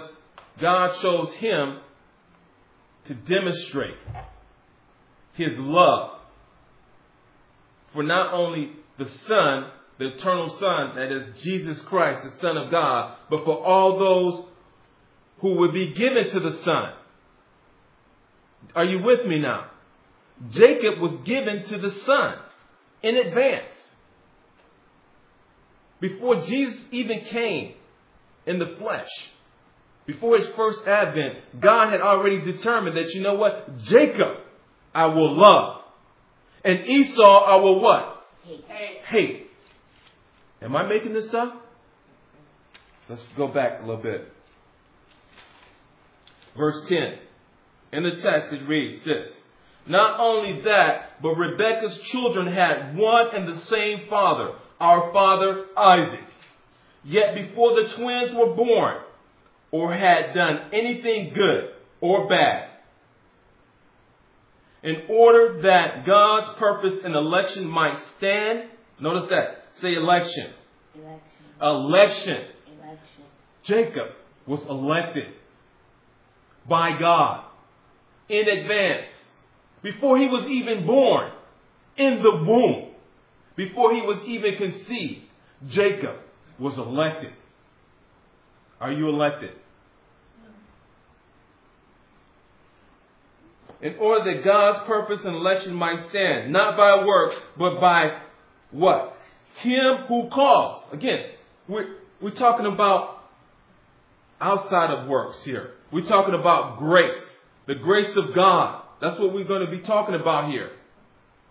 God 0.60 0.94
chose 1.00 1.32
him 1.34 1.78
to 3.04 3.14
demonstrate 3.14 3.96
his 5.34 5.58
love 5.58 6.18
for 7.92 8.02
not 8.02 8.32
only 8.32 8.72
the 8.98 9.06
Son, 9.06 9.70
the 9.98 10.14
eternal 10.14 10.48
Son, 10.58 10.96
that 10.96 11.12
is 11.12 11.42
Jesus 11.42 11.80
Christ, 11.82 12.24
the 12.24 12.38
Son 12.38 12.56
of 12.56 12.70
God, 12.70 13.16
but 13.30 13.44
for 13.44 13.64
all 13.64 13.98
those 13.98 14.46
who 15.40 15.54
would 15.58 15.72
be 15.72 15.92
given 15.92 16.28
to 16.30 16.40
the 16.40 16.52
Son. 16.62 16.92
Are 18.74 18.84
you 18.84 19.02
with 19.02 19.26
me 19.26 19.38
now? 19.38 19.66
Jacob 20.50 21.00
was 21.00 21.14
given 21.24 21.64
to 21.64 21.78
the 21.78 21.90
Son 21.90 22.34
in 23.02 23.16
advance. 23.16 23.74
Before 26.00 26.40
Jesus 26.42 26.80
even 26.90 27.20
came 27.20 27.74
in 28.46 28.58
the 28.58 28.74
flesh, 28.78 29.10
before 30.06 30.36
his 30.36 30.48
first 30.48 30.86
advent, 30.86 31.60
God 31.60 31.92
had 31.92 32.00
already 32.00 32.40
determined 32.40 32.96
that, 32.96 33.10
you 33.14 33.20
know 33.20 33.34
what? 33.34 33.82
Jacob 33.84 34.38
I 34.94 35.06
will 35.06 35.38
love. 35.38 35.82
And 36.64 36.86
Esau 36.86 37.44
I 37.44 37.56
will 37.56 37.80
what? 37.80 38.26
Hate. 38.42 38.64
Hate. 39.04 39.50
Am 40.62 40.76
I 40.76 40.86
making 40.86 41.12
this 41.12 41.34
up? 41.34 41.66
Let's 43.08 43.26
go 43.36 43.48
back 43.48 43.80
a 43.82 43.86
little 43.86 44.02
bit. 44.02 44.32
Verse 46.56 46.88
10. 46.88 47.18
In 47.92 48.02
the 48.04 48.16
text, 48.16 48.52
it 48.52 48.66
reads 48.68 49.04
this. 49.04 49.30
Not 49.86 50.20
only 50.20 50.62
that, 50.62 51.20
but 51.20 51.34
Rebekah's 51.34 51.98
children 52.04 52.52
had 52.52 52.96
one 52.96 53.34
and 53.34 53.48
the 53.48 53.58
same 53.62 54.06
father, 54.08 54.52
our 54.78 55.12
father 55.12 55.66
Isaac. 55.76 56.24
Yet 57.04 57.34
before 57.34 57.82
the 57.82 57.88
twins 57.94 58.32
were 58.32 58.54
born, 58.54 58.98
or 59.72 59.92
had 59.92 60.34
done 60.34 60.70
anything 60.72 61.32
good 61.34 61.72
or 62.00 62.28
bad, 62.28 62.68
in 64.84 65.02
order 65.08 65.62
that 65.62 66.04
God's 66.06 66.48
purpose 66.50 67.00
and 67.04 67.14
election 67.14 67.66
might 67.66 67.98
stand, 68.16 68.68
notice 69.00 69.28
that, 69.30 69.61
say 69.80 69.94
election, 69.94 70.52
Election. 70.94 71.22
election. 71.60 72.46
Election. 72.80 73.24
Jacob 73.64 74.08
was 74.46 74.64
elected 74.66 75.28
by 76.68 76.98
God 76.98 77.44
in 78.28 78.48
advance, 78.48 79.10
before 79.82 80.18
he 80.18 80.26
was 80.26 80.46
even 80.48 80.86
born, 80.86 81.32
in 81.96 82.22
the 82.22 82.30
womb, 82.30 82.90
before 83.56 83.92
he 83.94 84.00
was 84.02 84.18
even 84.24 84.56
conceived. 84.56 85.22
Jacob 85.68 86.16
was 86.58 86.78
elected. 86.78 87.32
Are 88.80 88.92
you 88.92 89.08
elected? 89.08 89.50
In 93.80 93.96
order 93.98 94.32
that 94.32 94.44
God's 94.44 94.86
purpose 94.86 95.24
and 95.24 95.34
election 95.34 95.74
might 95.74 96.00
stand, 96.08 96.52
not 96.52 96.76
by 96.76 97.04
works, 97.04 97.36
but 97.58 97.80
by 97.80 98.20
what? 98.70 99.14
Him 99.56 99.96
who 100.08 100.28
calls. 100.28 100.82
Again, 100.92 101.26
we're, 101.68 101.96
we're 102.20 102.30
talking 102.30 102.66
about 102.66 103.22
outside 104.40 104.90
of 104.90 105.08
works 105.08 105.44
here. 105.44 105.72
We're 105.90 106.06
talking 106.06 106.34
about 106.34 106.78
grace, 106.78 107.22
the 107.66 107.74
grace 107.74 108.16
of 108.16 108.34
God. 108.34 108.82
That's 109.00 109.18
what 109.18 109.32
we're 109.32 109.44
going 109.44 109.64
to 109.64 109.70
be 109.70 109.80
talking 109.80 110.14
about 110.14 110.50
here. 110.50 110.70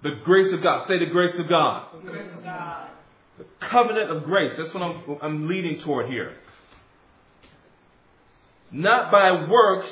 The 0.03 0.15
grace 0.23 0.51
of 0.51 0.63
God. 0.63 0.87
Say 0.87 0.97
the 0.97 1.05
grace 1.05 1.37
of 1.37 1.47
God. 1.47 1.87
The 2.03 2.11
grace 2.11 2.33
of 2.33 2.43
God. 2.43 2.89
The 3.37 3.45
covenant 3.59 4.09
of 4.09 4.23
grace. 4.23 4.53
That's 4.57 4.73
what 4.73 4.83
I'm, 4.83 5.17
I'm 5.21 5.47
leading 5.47 5.79
toward 5.79 6.09
here. 6.09 6.33
Not 8.71 9.11
by 9.11 9.47
works, 9.47 9.91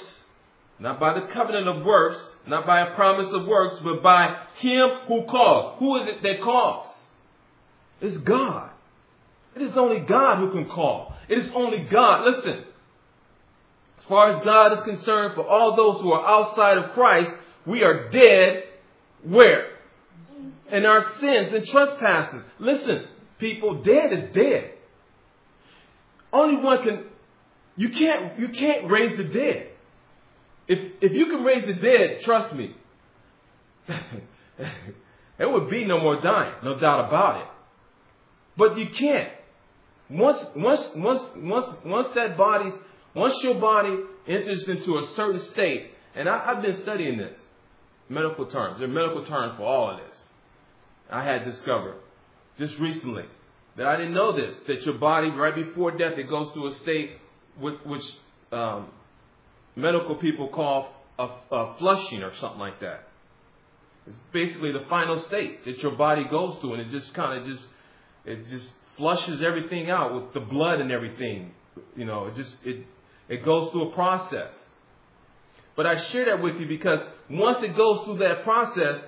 not 0.80 1.00
by 1.00 1.14
the 1.14 1.28
covenant 1.28 1.68
of 1.68 1.86
works, 1.86 2.20
not 2.48 2.66
by 2.66 2.80
a 2.80 2.96
promise 2.96 3.32
of 3.32 3.46
works, 3.46 3.78
but 3.80 4.02
by 4.02 4.42
Him 4.56 4.90
who 5.08 5.26
called. 5.26 5.80
Who 5.80 5.98
is 5.98 6.08
it 6.08 6.24
that 6.24 6.42
calls? 6.42 6.89
It's 8.02 8.18
God. 8.18 8.70
It 9.56 9.62
is 9.62 9.78
only 9.78 10.00
God 10.00 10.38
who 10.38 10.52
can 10.52 10.70
call. 10.70 11.16
It 11.28 11.38
is 11.38 11.52
only 11.54 11.86
God. 11.86 12.26
Listen. 12.26 12.64
As 14.00 14.06
far 14.06 14.30
as 14.30 14.44
God 14.44 14.74
is 14.74 14.82
concerned, 14.82 15.36
for 15.36 15.46
all 15.46 15.76
those 15.76 16.02
who 16.02 16.12
are 16.12 16.26
outside 16.26 16.78
of 16.78 16.92
Christ, 16.92 17.32
we 17.66 17.84
are 17.84 18.10
dead 18.10 18.64
where? 19.24 19.68
In 20.72 20.86
our 20.86 21.02
sins 21.20 21.54
and 21.54 21.66
trespasses. 21.66 22.42
Listen, 22.60 23.06
people, 23.38 23.82
dead 23.82 24.14
is 24.14 24.34
dead. 24.34 24.72
Only 26.32 26.62
one 26.62 26.84
can 26.84 27.06
you 27.76 27.90
can't 27.90 28.38
you 28.40 28.50
can't 28.50 28.90
raise 28.90 29.18
the 29.18 29.24
dead. 29.24 29.70
If 30.68 30.80
if 31.02 31.14
you 31.14 31.26
can 31.28 31.44
raise 31.44 31.66
the 31.66 31.74
dead, 31.74 32.22
trust 32.22 32.54
me, 32.54 32.76
there 35.38 35.50
would 35.50 35.70
be 35.70 35.86
no 35.86 36.00
more 36.00 36.22
dying, 36.22 36.54
no 36.64 36.80
doubt 36.80 37.08
about 37.08 37.42
it. 37.42 37.48
But 38.60 38.78
you 38.78 38.90
can't. 38.90 39.32
Once 40.10 40.46
once 40.56 40.90
once 40.96 41.30
once 41.38 41.68
once 41.86 42.10
that 42.16 42.36
body's 42.36 42.74
once 43.16 43.42
your 43.42 43.56
body 43.56 43.98
enters 44.28 44.68
into 44.68 44.98
a 44.98 45.08
certain 45.16 45.40
state, 45.40 45.92
and 46.14 46.28
I, 46.28 46.44
I've 46.48 46.62
been 46.62 46.76
studying 46.76 47.18
this, 47.18 47.40
medical 48.10 48.46
terms. 48.48 48.80
There 48.80 48.90
are 48.90 48.92
medical 48.92 49.26
terms 49.26 49.56
for 49.58 49.64
all 49.64 49.92
of 49.92 50.00
this. 50.06 50.28
I 51.10 51.24
had 51.24 51.46
discovered 51.46 51.96
just 52.58 52.78
recently 52.80 53.26
that 53.78 53.88
I 53.88 53.96
didn't 53.96 54.14
know 54.14 54.36
this, 54.36 54.60
that 54.68 54.86
your 54.86 54.96
body, 54.96 55.30
right 55.30 55.56
before 55.56 55.92
death, 55.92 56.18
it 56.18 56.30
goes 56.30 56.52
through 56.52 56.68
a 56.68 56.74
state 56.76 57.12
which, 57.60 57.80
which 57.86 58.04
um, 58.52 58.88
medical 59.78 60.16
people 60.16 60.50
call 60.50 60.94
a, 61.18 61.30
a 61.52 61.76
flushing 61.78 62.24
or 62.24 62.34
something 62.36 62.60
like 62.60 62.82
that. 62.82 63.08
It's 64.06 64.18
basically 64.34 64.74
the 64.74 64.86
final 64.90 65.18
state 65.22 65.64
that 65.66 65.82
your 65.82 65.94
body 65.94 66.26
goes 66.30 66.58
through, 66.60 66.74
and 66.74 66.82
it 66.82 66.90
just 66.90 67.14
kind 67.14 67.40
of 67.40 67.48
just 67.48 67.66
it 68.30 68.48
just 68.48 68.70
flushes 68.98 69.42
everything 69.42 69.90
out 69.90 70.14
with 70.14 70.34
the 70.34 70.40
blood 70.40 70.80
and 70.82 70.92
everything. 70.92 71.52
You 71.96 72.06
know, 72.06 72.28
it 72.28 72.36
just 72.36 72.58
it 72.66 72.86
it 73.28 73.44
goes 73.44 73.72
through 73.72 73.90
a 73.90 73.94
process. 73.94 74.54
But 75.76 75.86
I 75.86 75.96
share 75.96 76.26
that 76.26 76.44
with 76.44 76.60
you 76.60 76.68
because 76.68 77.00
once 77.30 77.64
it 77.64 77.76
goes 77.76 78.04
through 78.04 78.18
that 78.18 78.44
process, 78.44 79.02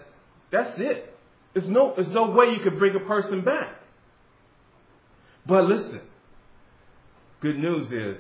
that's 0.52 0.80
it. 0.80 1.14
There's 1.54 1.68
no 1.68 1.94
there's 1.96 2.10
no 2.10 2.32
way 2.32 2.48
you 2.48 2.60
can 2.60 2.78
bring 2.78 2.96
a 2.96 3.06
person 3.06 3.42
back. 3.42 3.76
But 5.46 5.66
listen, 5.66 6.02
good 7.42 7.58
news 7.58 7.92
is 7.92 8.20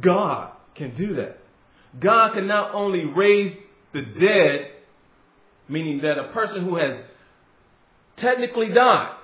God 0.00 0.50
can 0.74 0.90
do 0.94 1.14
that. 1.16 1.38
God 2.00 2.32
can 2.32 2.46
not 2.48 2.74
only 2.74 3.04
raise 3.04 3.56
the 3.92 4.02
dead, 4.02 4.72
meaning 5.68 6.00
that 6.02 6.18
a 6.18 6.32
person 6.32 6.64
who 6.64 6.76
has 6.76 6.98
technically 8.16 8.70
died, 8.74 9.14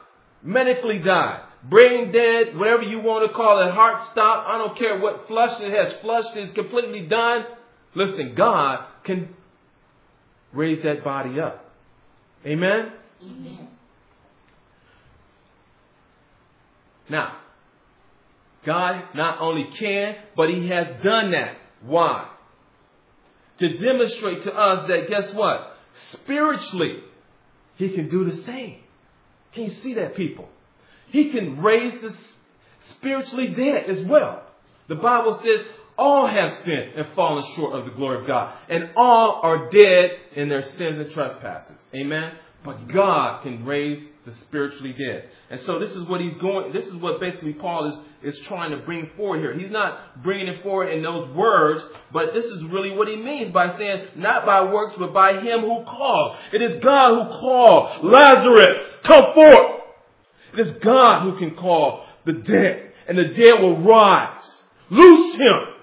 medically 0.42 0.98
died, 0.98 1.42
brain 1.64 2.12
dead, 2.12 2.56
whatever 2.56 2.82
you 2.82 3.00
want 3.00 3.28
to 3.28 3.34
call 3.34 3.66
it, 3.66 3.72
heart 3.72 4.02
stop, 4.10 4.46
I 4.48 4.58
don't 4.58 4.76
care 4.76 4.98
what 4.98 5.26
flush 5.26 5.60
it 5.60 5.72
has 5.72 5.92
flushed, 6.00 6.36
is 6.36 6.52
completely 6.52 7.06
done. 7.06 7.46
Listen, 7.94 8.34
God 8.34 8.86
can 9.04 9.34
raise 10.52 10.82
that 10.82 11.04
body 11.04 11.40
up. 11.40 11.64
Amen? 12.46 12.92
Amen. 13.22 13.68
Now, 17.08 17.36
God 18.64 19.02
not 19.14 19.40
only 19.40 19.68
can, 19.76 20.16
but 20.36 20.48
He 20.48 20.68
has 20.68 21.02
done 21.02 21.32
that. 21.32 21.56
Why? 21.82 22.28
To 23.58 23.76
demonstrate 23.76 24.42
to 24.42 24.54
us 24.54 24.86
that 24.88 25.08
guess 25.08 25.32
what? 25.34 25.76
Spiritually, 26.12 27.00
He 27.76 27.90
can 27.90 28.08
do 28.08 28.24
the 28.24 28.42
same. 28.44 28.79
Can 29.52 29.64
you 29.64 29.70
see 29.70 29.94
that, 29.94 30.14
people? 30.14 30.48
He 31.08 31.30
can 31.30 31.60
raise 31.60 32.00
the 32.00 32.14
spiritually 32.82 33.48
dead 33.48 33.90
as 33.90 34.02
well. 34.02 34.42
The 34.88 34.94
Bible 34.94 35.34
says 35.34 35.66
all 35.98 36.26
have 36.26 36.52
sinned 36.64 36.94
and 36.96 37.06
fallen 37.14 37.44
short 37.54 37.74
of 37.74 37.84
the 37.84 37.90
glory 37.90 38.20
of 38.20 38.26
God, 38.26 38.54
and 38.68 38.90
all 38.96 39.40
are 39.42 39.68
dead 39.68 40.10
in 40.34 40.48
their 40.48 40.62
sins 40.62 40.98
and 40.98 41.10
trespasses. 41.10 41.78
Amen? 41.94 42.32
But 42.64 42.88
God 42.88 43.42
can 43.42 43.64
raise 43.64 44.02
the 44.24 44.32
spiritually 44.32 44.92
dead. 44.92 45.30
And 45.48 45.58
so 45.60 45.78
this 45.78 45.90
is 45.92 46.04
what 46.04 46.20
he's 46.20 46.36
going, 46.36 46.72
this 46.72 46.86
is 46.86 46.94
what 46.94 47.20
basically 47.20 47.54
Paul 47.54 47.86
is, 47.86 48.34
is 48.34 48.38
trying 48.46 48.70
to 48.70 48.78
bring 48.84 49.10
forward 49.16 49.40
here. 49.40 49.58
He's 49.58 49.70
not 49.70 50.22
bringing 50.22 50.48
it 50.48 50.62
forward 50.62 50.88
in 50.88 51.02
those 51.02 51.30
words, 51.30 51.84
but 52.12 52.34
this 52.34 52.44
is 52.44 52.62
really 52.64 52.90
what 52.90 53.08
he 53.08 53.16
means 53.16 53.50
by 53.52 53.76
saying, 53.76 54.08
not 54.16 54.44
by 54.44 54.62
works, 54.70 54.94
but 54.98 55.14
by 55.14 55.40
him 55.40 55.60
who 55.60 55.84
called. 55.84 56.36
It 56.52 56.60
is 56.60 56.74
God 56.80 57.14
who 57.14 57.38
called 57.40 58.04
Lazarus, 58.04 58.84
come 59.04 59.32
forth. 59.32 59.80
It 60.52 60.60
is 60.60 60.72
God 60.78 61.22
who 61.22 61.38
can 61.38 61.54
call 61.54 62.04
the 62.24 62.34
dead, 62.34 62.92
and 63.08 63.16
the 63.16 63.28
dead 63.28 63.60
will 63.60 63.80
rise. 63.80 64.44
Loose 64.90 65.36
him. 65.36 65.74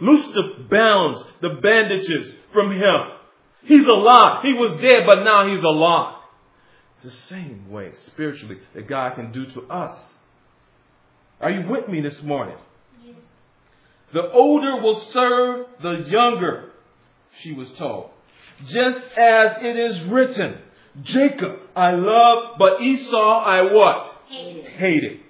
Loose 0.00 0.26
the 0.26 0.64
bounds, 0.70 1.24
the 1.40 1.58
bandages 1.60 2.36
from 2.52 2.70
him. 2.70 3.10
He's 3.64 3.86
alive. 3.86 4.44
He 4.44 4.52
was 4.52 4.80
dead, 4.80 5.02
but 5.06 5.24
now 5.24 5.52
he's 5.52 5.64
alive. 5.64 6.17
The 7.02 7.10
same 7.10 7.70
way 7.70 7.92
spiritually 8.06 8.58
that 8.74 8.88
God 8.88 9.14
can 9.14 9.30
do 9.30 9.46
to 9.46 9.62
us. 9.68 9.96
Are 11.40 11.50
you 11.50 11.68
with 11.68 11.88
me 11.88 12.00
this 12.00 12.20
morning? 12.22 12.56
The 14.12 14.30
older 14.32 14.80
will 14.82 15.00
serve 15.12 15.66
the 15.80 16.08
younger, 16.08 16.70
she 17.38 17.52
was 17.52 17.70
told. 17.72 18.10
Just 18.64 19.04
as 19.16 19.64
it 19.64 19.76
is 19.76 20.02
written, 20.04 20.58
Jacob 21.02 21.60
I 21.76 21.92
love, 21.92 22.56
but 22.58 22.80
Esau 22.80 23.16
I 23.16 23.72
what? 23.72 24.12
Hated. 24.26 24.64
Hated. 24.64 25.20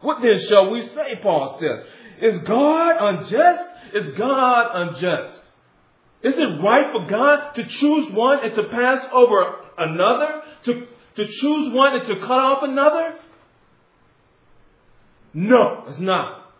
What 0.00 0.22
then 0.22 0.38
shall 0.38 0.70
we 0.70 0.82
say, 0.82 1.16
Paul 1.16 1.58
says? 1.58 1.86
Is 2.20 2.42
God 2.42 2.96
unjust? 3.00 3.68
Is 3.94 4.08
God 4.10 4.70
unjust? 4.74 5.40
Is 6.22 6.36
it 6.36 6.44
right 6.62 6.92
for 6.92 7.06
God 7.06 7.54
to 7.54 7.64
choose 7.66 8.10
one 8.12 8.44
and 8.44 8.54
to 8.54 8.64
pass 8.64 9.04
over 9.12 9.56
another? 9.82 10.42
To, 10.64 10.86
to 11.16 11.26
choose 11.26 11.72
one 11.72 11.96
and 11.96 12.06
to 12.06 12.16
cut 12.16 12.38
off 12.38 12.62
another? 12.62 13.16
No, 15.34 15.84
it's 15.88 15.98
not. 15.98 16.52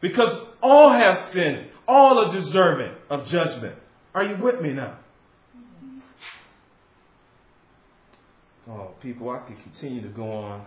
Because 0.00 0.30
all 0.62 0.92
have 0.92 1.30
sinned. 1.30 1.68
All 1.86 2.18
are 2.18 2.32
deserving 2.32 2.92
of 3.08 3.26
judgment. 3.26 3.76
Are 4.14 4.24
you 4.24 4.36
with 4.36 4.60
me 4.60 4.72
now? 4.72 4.98
Oh, 8.68 8.90
people, 9.00 9.30
I 9.30 9.38
could 9.38 9.58
continue 9.62 10.02
to 10.02 10.08
go 10.08 10.30
on, 10.30 10.66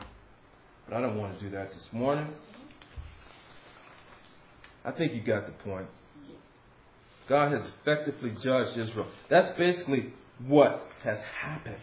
but 0.88 0.98
I 0.98 1.02
don't 1.02 1.18
want 1.18 1.38
to 1.38 1.46
do 1.46 1.52
that 1.52 1.72
this 1.72 1.88
morning. 1.92 2.28
I 4.84 4.92
think 4.92 5.14
you 5.14 5.22
got 5.22 5.46
the 5.46 5.52
point. 5.52 5.86
God 7.30 7.52
has 7.52 7.70
effectively 7.82 8.34
judged 8.42 8.76
Israel. 8.78 9.08
That's 9.30 9.50
basically 9.52 10.12
what 10.48 10.88
has 11.04 11.22
happened. 11.24 11.76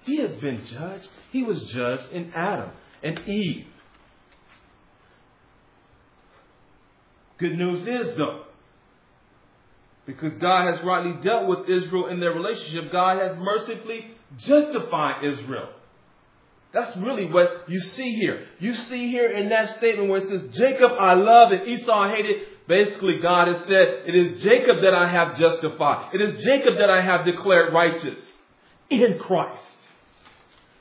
He 0.00 0.16
has 0.18 0.34
been 0.36 0.64
judged. 0.64 1.08
He 1.30 1.42
was 1.42 1.64
judged 1.72 2.10
in 2.12 2.32
Adam 2.34 2.70
and 3.02 3.18
Eve. 3.28 3.66
Good 7.38 7.56
news 7.56 7.86
is, 7.86 8.16
though, 8.16 8.44
because 10.06 10.32
God 10.34 10.72
has 10.72 10.82
rightly 10.84 11.20
dealt 11.22 11.48
with 11.48 11.68
Israel 11.68 12.08
in 12.08 12.20
their 12.20 12.32
relationship, 12.32 12.92
God 12.92 13.20
has 13.20 13.36
mercifully 13.36 14.12
justified 14.36 15.24
Israel. 15.24 15.68
That's 16.72 16.96
really 16.96 17.26
what 17.26 17.68
you 17.68 17.80
see 17.80 18.14
here. 18.14 18.46
You 18.58 18.72
see 18.74 19.10
here 19.10 19.30
in 19.30 19.50
that 19.50 19.76
statement 19.76 20.08
where 20.08 20.20
it 20.20 20.28
says, 20.28 20.44
Jacob 20.52 20.92
I 20.92 21.14
love 21.14 21.52
and 21.52 21.68
Esau 21.68 21.92
I 21.92 22.14
hated. 22.14 22.46
Basically, 22.72 23.18
God 23.20 23.48
has 23.48 23.58
said, 23.66 24.04
It 24.06 24.14
is 24.14 24.42
Jacob 24.42 24.80
that 24.80 24.94
I 24.94 25.06
have 25.06 25.36
justified. 25.36 26.14
It 26.14 26.22
is 26.22 26.42
Jacob 26.42 26.78
that 26.78 26.88
I 26.88 27.02
have 27.02 27.26
declared 27.26 27.70
righteous 27.70 28.18
in 28.88 29.18
Christ. 29.18 29.76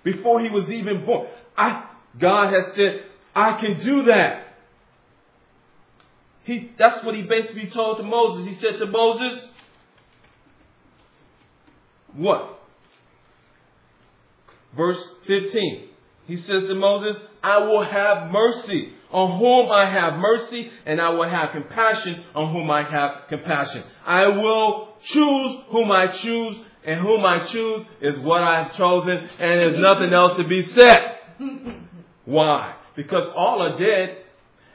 Before 0.02 0.40
he 0.40 0.50
was 0.50 0.72
even 0.72 1.06
born. 1.06 1.28
I, 1.58 1.86
God 2.18 2.54
has 2.54 2.68
said, 2.76 3.04
I 3.36 3.60
can 3.60 3.78
do 3.84 4.04
that. 4.04 4.56
He, 6.46 6.72
that's 6.78 7.04
what 7.04 7.14
he 7.14 7.24
basically 7.24 7.68
told 7.68 7.98
to 7.98 8.04
Moses. 8.04 8.48
He 8.48 8.56
said 8.56 8.78
to 8.78 8.86
Moses, 8.86 9.46
What? 12.14 12.58
Verse 14.78 15.04
15. 15.28 15.90
He 16.26 16.38
says 16.38 16.68
to 16.68 16.76
Moses, 16.76 17.22
I 17.44 17.58
will 17.58 17.84
have 17.84 18.32
mercy 18.32 18.94
on 19.12 19.40
whom 19.40 19.72
I 19.72 19.92
have 19.92 20.20
mercy, 20.20 20.72
and 20.86 21.02
I 21.02 21.10
will 21.10 21.30
have 21.30 21.52
compassion 21.52 22.24
on 22.34 22.54
whom 22.54 22.72
I 22.72 22.84
have 22.84 23.28
compassion. 23.28 23.84
I 24.06 24.28
will 24.28 24.96
choose 25.04 25.58
whom 25.70 25.92
I 25.92 26.08
choose, 26.08 26.58
and 26.86 27.00
whom 27.00 27.26
I 27.26 27.40
choose 27.40 27.86
is 28.00 28.18
what 28.20 28.42
I 28.42 28.64
have 28.64 28.74
chosen, 28.74 29.18
and 29.18 29.30
there's 29.40 29.78
nothing 29.78 30.14
else 30.14 30.38
to 30.38 30.48
be 30.48 30.62
said. 30.62 31.18
Why? 32.26 32.76
Because 32.96 33.28
all 33.30 33.62
are 33.62 33.78
dead. 33.78 34.18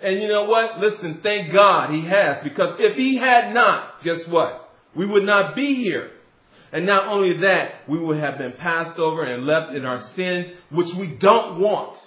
And 0.03 0.21
you 0.21 0.29
know 0.29 0.45
what? 0.45 0.79
Listen, 0.79 1.21
thank 1.23 1.53
God 1.53 1.91
he 1.95 2.03
has, 2.03 2.43
because 2.45 2.77
if 2.79 2.97
he 2.97 3.17
had 3.17 3.55
not, 3.55 4.05
guess 4.05 4.27
what? 4.29 4.71
We 4.95 5.07
would 5.07 5.25
not 5.25 5.57
be 5.57 5.75
here. 5.77 6.11
And 6.73 6.85
not 6.85 7.07
only 7.09 7.39
that, 7.41 7.89
we 7.89 7.99
would 7.99 8.19
have 8.19 8.39
been 8.39 8.53
passed 8.53 8.99
over 8.99 9.23
and 9.23 9.47
left 9.47 9.73
in 9.75 9.87
our 9.87 10.01
sins, 10.01 10.49
which 10.71 10.93
we 10.95 11.07
don't 11.07 11.61
want. 11.61 11.99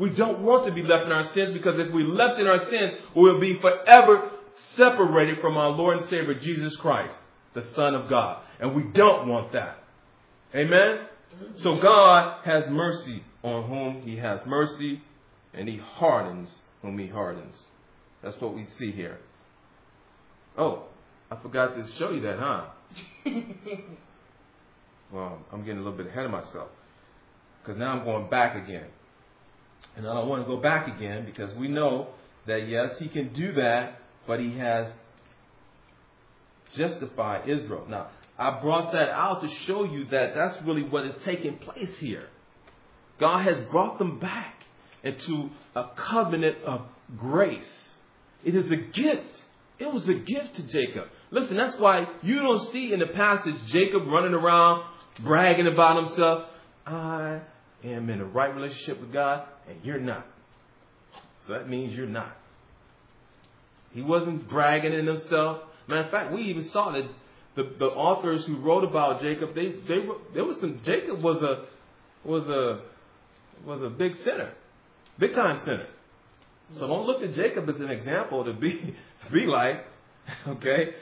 We 0.00 0.08
don't 0.08 0.40
want 0.40 0.64
to 0.64 0.72
be 0.72 0.80
left 0.80 1.04
in 1.04 1.12
our 1.12 1.30
sins 1.34 1.52
because 1.52 1.78
if 1.78 1.92
we're 1.92 2.06
left 2.06 2.40
in 2.40 2.46
our 2.46 2.58
sins, 2.70 2.94
we 3.14 3.20
will 3.20 3.38
be 3.38 3.60
forever 3.60 4.30
separated 4.54 5.42
from 5.42 5.58
our 5.58 5.68
Lord 5.68 5.98
and 5.98 6.06
Savior 6.06 6.32
Jesus 6.32 6.74
Christ, 6.76 7.14
the 7.52 7.60
Son 7.60 7.94
of 7.94 8.08
God. 8.08 8.42
And 8.58 8.74
we 8.74 8.84
don't 8.94 9.28
want 9.28 9.52
that. 9.52 9.84
Amen? 10.54 11.00
So 11.56 11.78
God 11.82 12.42
has 12.46 12.66
mercy 12.68 13.22
on 13.42 13.68
whom 13.68 14.00
he 14.00 14.16
has 14.16 14.40
mercy, 14.46 15.02
and 15.52 15.68
he 15.68 15.76
hardens 15.76 16.50
whom 16.80 16.98
he 16.98 17.06
hardens. 17.06 17.54
That's 18.22 18.40
what 18.40 18.54
we 18.54 18.64
see 18.78 18.92
here. 18.92 19.18
Oh, 20.56 20.84
I 21.30 21.36
forgot 21.36 21.76
to 21.76 21.86
show 21.98 22.10
you 22.10 22.22
that, 22.22 22.38
huh? 22.38 22.64
well, 25.12 25.40
I'm 25.52 25.60
getting 25.60 25.80
a 25.80 25.82
little 25.82 25.98
bit 25.98 26.06
ahead 26.06 26.24
of 26.24 26.30
myself. 26.30 26.70
Because 27.62 27.78
now 27.78 27.92
I'm 27.92 28.04
going 28.06 28.30
back 28.30 28.56
again. 28.56 28.86
And 29.96 30.06
I 30.06 30.14
don't 30.14 30.28
want 30.28 30.42
to 30.42 30.48
go 30.48 30.60
back 30.60 30.88
again 30.96 31.24
because 31.24 31.54
we 31.54 31.68
know 31.68 32.08
that 32.46 32.68
yes, 32.68 32.98
he 32.98 33.08
can 33.08 33.32
do 33.32 33.52
that, 33.52 34.00
but 34.26 34.40
he 34.40 34.56
has 34.58 34.90
justified 36.74 37.48
Israel. 37.48 37.86
Now, 37.88 38.08
I 38.38 38.60
brought 38.60 38.92
that 38.92 39.10
out 39.10 39.42
to 39.42 39.48
show 39.48 39.84
you 39.84 40.06
that 40.06 40.34
that's 40.34 40.60
really 40.62 40.82
what 40.82 41.04
is 41.04 41.14
taking 41.24 41.58
place 41.58 41.98
here. 41.98 42.28
God 43.18 43.44
has 43.44 43.60
brought 43.70 43.98
them 43.98 44.18
back 44.18 44.54
into 45.02 45.50
a 45.74 45.88
covenant 45.94 46.56
of 46.64 46.82
grace. 47.18 47.88
It 48.44 48.54
is 48.54 48.70
a 48.70 48.76
gift. 48.76 49.44
It 49.78 49.92
was 49.92 50.08
a 50.08 50.14
gift 50.14 50.54
to 50.54 50.66
Jacob. 50.68 51.08
Listen, 51.30 51.56
that's 51.56 51.78
why 51.78 52.06
you 52.22 52.36
don't 52.36 52.72
see 52.72 52.92
in 52.92 53.00
the 53.00 53.06
passage 53.06 53.54
Jacob 53.66 54.06
running 54.06 54.34
around 54.34 54.84
bragging 55.20 55.66
about 55.66 56.04
himself. 56.04 56.46
I 56.86 57.40
am 57.84 58.10
in 58.10 58.20
a 58.20 58.24
right 58.24 58.54
relationship 58.54 59.00
with 59.00 59.12
God, 59.12 59.46
and 59.68 59.78
you're 59.84 60.00
not. 60.00 60.26
So 61.46 61.54
that 61.54 61.68
means 61.68 61.94
you're 61.94 62.06
not. 62.06 62.36
He 63.92 64.02
wasn't 64.02 64.48
bragging 64.48 64.92
in 64.92 65.06
himself. 65.06 65.62
Matter 65.88 66.02
of 66.02 66.10
fact, 66.10 66.32
we 66.32 66.42
even 66.42 66.64
saw 66.64 66.92
that 66.92 67.08
the, 67.56 67.64
the 67.78 67.86
authors 67.86 68.44
who 68.46 68.56
wrote 68.56 68.84
about 68.84 69.20
Jacob, 69.22 69.54
they, 69.54 69.72
they 69.72 70.06
there 70.34 70.44
was 70.44 70.60
some 70.60 70.80
Jacob 70.84 71.22
was 71.22 71.42
a 71.42 71.64
was 72.24 72.48
a 72.48 72.82
was 73.66 73.82
a 73.82 73.90
big 73.90 74.14
sinner, 74.16 74.52
big 75.18 75.34
time 75.34 75.58
sinner. 75.58 75.86
So 76.74 76.86
don't 76.86 77.06
look 77.06 77.22
at 77.22 77.34
Jacob 77.34 77.68
as 77.68 77.76
an 77.76 77.90
example 77.90 78.44
to 78.44 78.52
be 78.52 78.94
be 79.32 79.46
like. 79.46 79.86
Okay, 80.46 80.94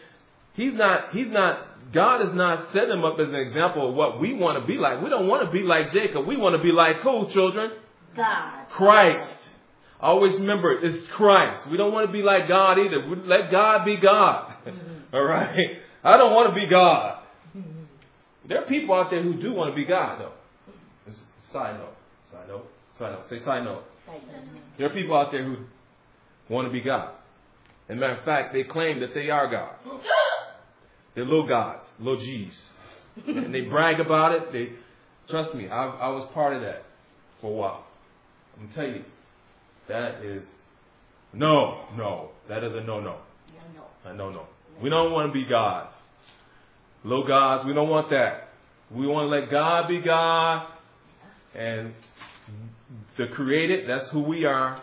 he's 0.59 0.75
not. 0.75 1.15
He's 1.15 1.29
not. 1.29 1.65
God 1.93 2.21
has 2.21 2.35
not 2.35 2.71
set 2.73 2.91
him 2.91 3.03
up 3.03 3.19
as 3.19 3.31
an 3.31 3.37
example 3.37 3.89
of 3.89 3.95
what 3.95 4.21
we 4.21 4.35
want 4.35 4.61
to 4.61 4.67
be 4.67 4.79
like. 4.79 5.03
We 5.03 5.09
don't 5.09 5.27
want 5.27 5.47
to 5.47 5.51
be 5.51 5.63
like 5.63 5.91
Jacob. 5.91 6.27
We 6.27 6.37
want 6.37 6.55
to 6.55 6.63
be 6.63 6.71
like 6.71 6.97
who, 6.97 7.27
children? 7.31 7.71
God. 8.15 8.67
Christ. 8.71 9.37
Always 10.01 10.39
remember, 10.39 10.79
it's 10.85 11.09
Christ. 11.09 11.67
We 11.71 11.77
don't 11.77 11.93
want 11.93 12.07
to 12.07 12.13
be 12.13 12.23
like 12.23 12.47
God 12.47 12.79
either. 12.79 13.09
We 13.09 13.17
let 13.27 13.51
God 13.51 13.85
be 13.87 13.97
God. 13.97 14.55
Mm-hmm. 14.67 14.97
All 15.15 15.25
right. 15.25 15.79
I 16.05 16.17
don't 16.19 16.35
want 16.35 16.55
to 16.55 16.55
be 16.55 16.69
God. 16.69 17.23
There 18.49 18.63
are 18.63 18.67
people 18.67 18.95
out 18.95 19.11
there 19.11 19.23
who 19.23 19.35
do 19.35 19.53
want 19.53 19.73
to 19.73 19.77
be 19.77 19.85
God, 19.85 20.21
though. 20.21 20.33
It's 21.07 21.17
a 21.17 21.53
side 21.53 21.79
note. 21.79 21.97
Side 22.31 22.49
note. 22.49 22.67
Side 22.97 23.13
note. 23.13 23.27
Say 23.27 23.39
side 23.41 23.65
note. 23.65 23.85
There 24.79 24.87
are 24.87 24.95
people 24.95 25.17
out 25.17 25.33
there 25.33 25.45
who 25.45 25.57
want 26.49 26.67
to 26.67 26.73
be 26.73 26.81
God. 26.81 27.11
As 27.89 27.97
a 27.97 28.01
matter 28.01 28.15
of 28.15 28.25
fact, 28.25 28.55
they 28.55 28.65
claim 28.65 29.01
that 29.01 29.15
they 29.15 29.31
are 29.31 29.51
God. 29.51 29.75
They're 31.19 31.27
little 31.27 31.49
gods, 31.49 31.85
little 31.99 32.21
G's. 32.21 32.57
And 33.27 33.53
they 33.53 33.63
brag 33.63 33.99
about 33.99 34.31
it. 34.37 34.53
They 34.53 34.69
trust 35.29 35.53
me, 35.53 35.67
I, 35.67 35.89
I 35.89 36.09
was 36.11 36.25
part 36.33 36.55
of 36.55 36.63
that 36.63 36.85
for 37.41 37.51
a 37.51 37.55
while. 37.57 37.85
I'm 38.55 38.69
gonna 38.69 38.75
tell 38.77 38.87
you, 38.87 39.05
that 39.89 40.23
is 40.23 40.47
no, 41.33 41.87
no. 41.97 42.31
That 42.49 42.63
is 42.63 42.73
a 42.73 42.83
no 42.83 43.01
no. 43.01 43.17
A 44.05 44.15
no 44.15 44.31
no. 44.31 44.47
We 44.81 44.91
don't 44.91 45.11
want 45.11 45.29
to 45.29 45.33
be 45.33 45.45
gods. 45.45 45.93
Little 47.03 47.27
gods, 47.27 47.65
we 47.67 47.75
don't 47.75 47.89
want 47.89 48.11
that. 48.11 48.51
We 48.89 49.09
want 49.09 49.25
to 49.25 49.41
let 49.41 49.51
God 49.51 49.89
be 49.89 50.01
God 50.01 50.69
and 51.53 51.95
the 53.17 53.27
created, 53.27 53.91
that's 53.91 54.09
who 54.11 54.21
we 54.21 54.45
are. 54.45 54.81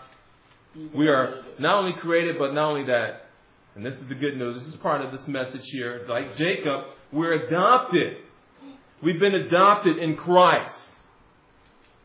We 0.94 1.08
are 1.08 1.46
not 1.60 1.78
only 1.78 1.94
created, 1.94 2.38
but 2.38 2.54
not 2.54 2.72
only 2.72 2.88
that, 2.88 3.25
and 3.76 3.86
this 3.86 3.96
is 3.96 4.08
the 4.08 4.16
good 4.16 4.38
news, 4.38 4.56
this 4.56 4.74
is 4.74 4.76
part 4.78 5.02
of 5.02 5.12
this 5.12 5.28
message 5.28 5.70
here. 5.70 6.06
Like 6.08 6.38
Jacob, 6.38 6.86
we're 7.12 7.34
adopted. 7.34 8.18
We've 9.04 9.20
been 9.20 9.36
adopted 9.36 9.98
in 9.98 10.16
Christ. 10.16 10.76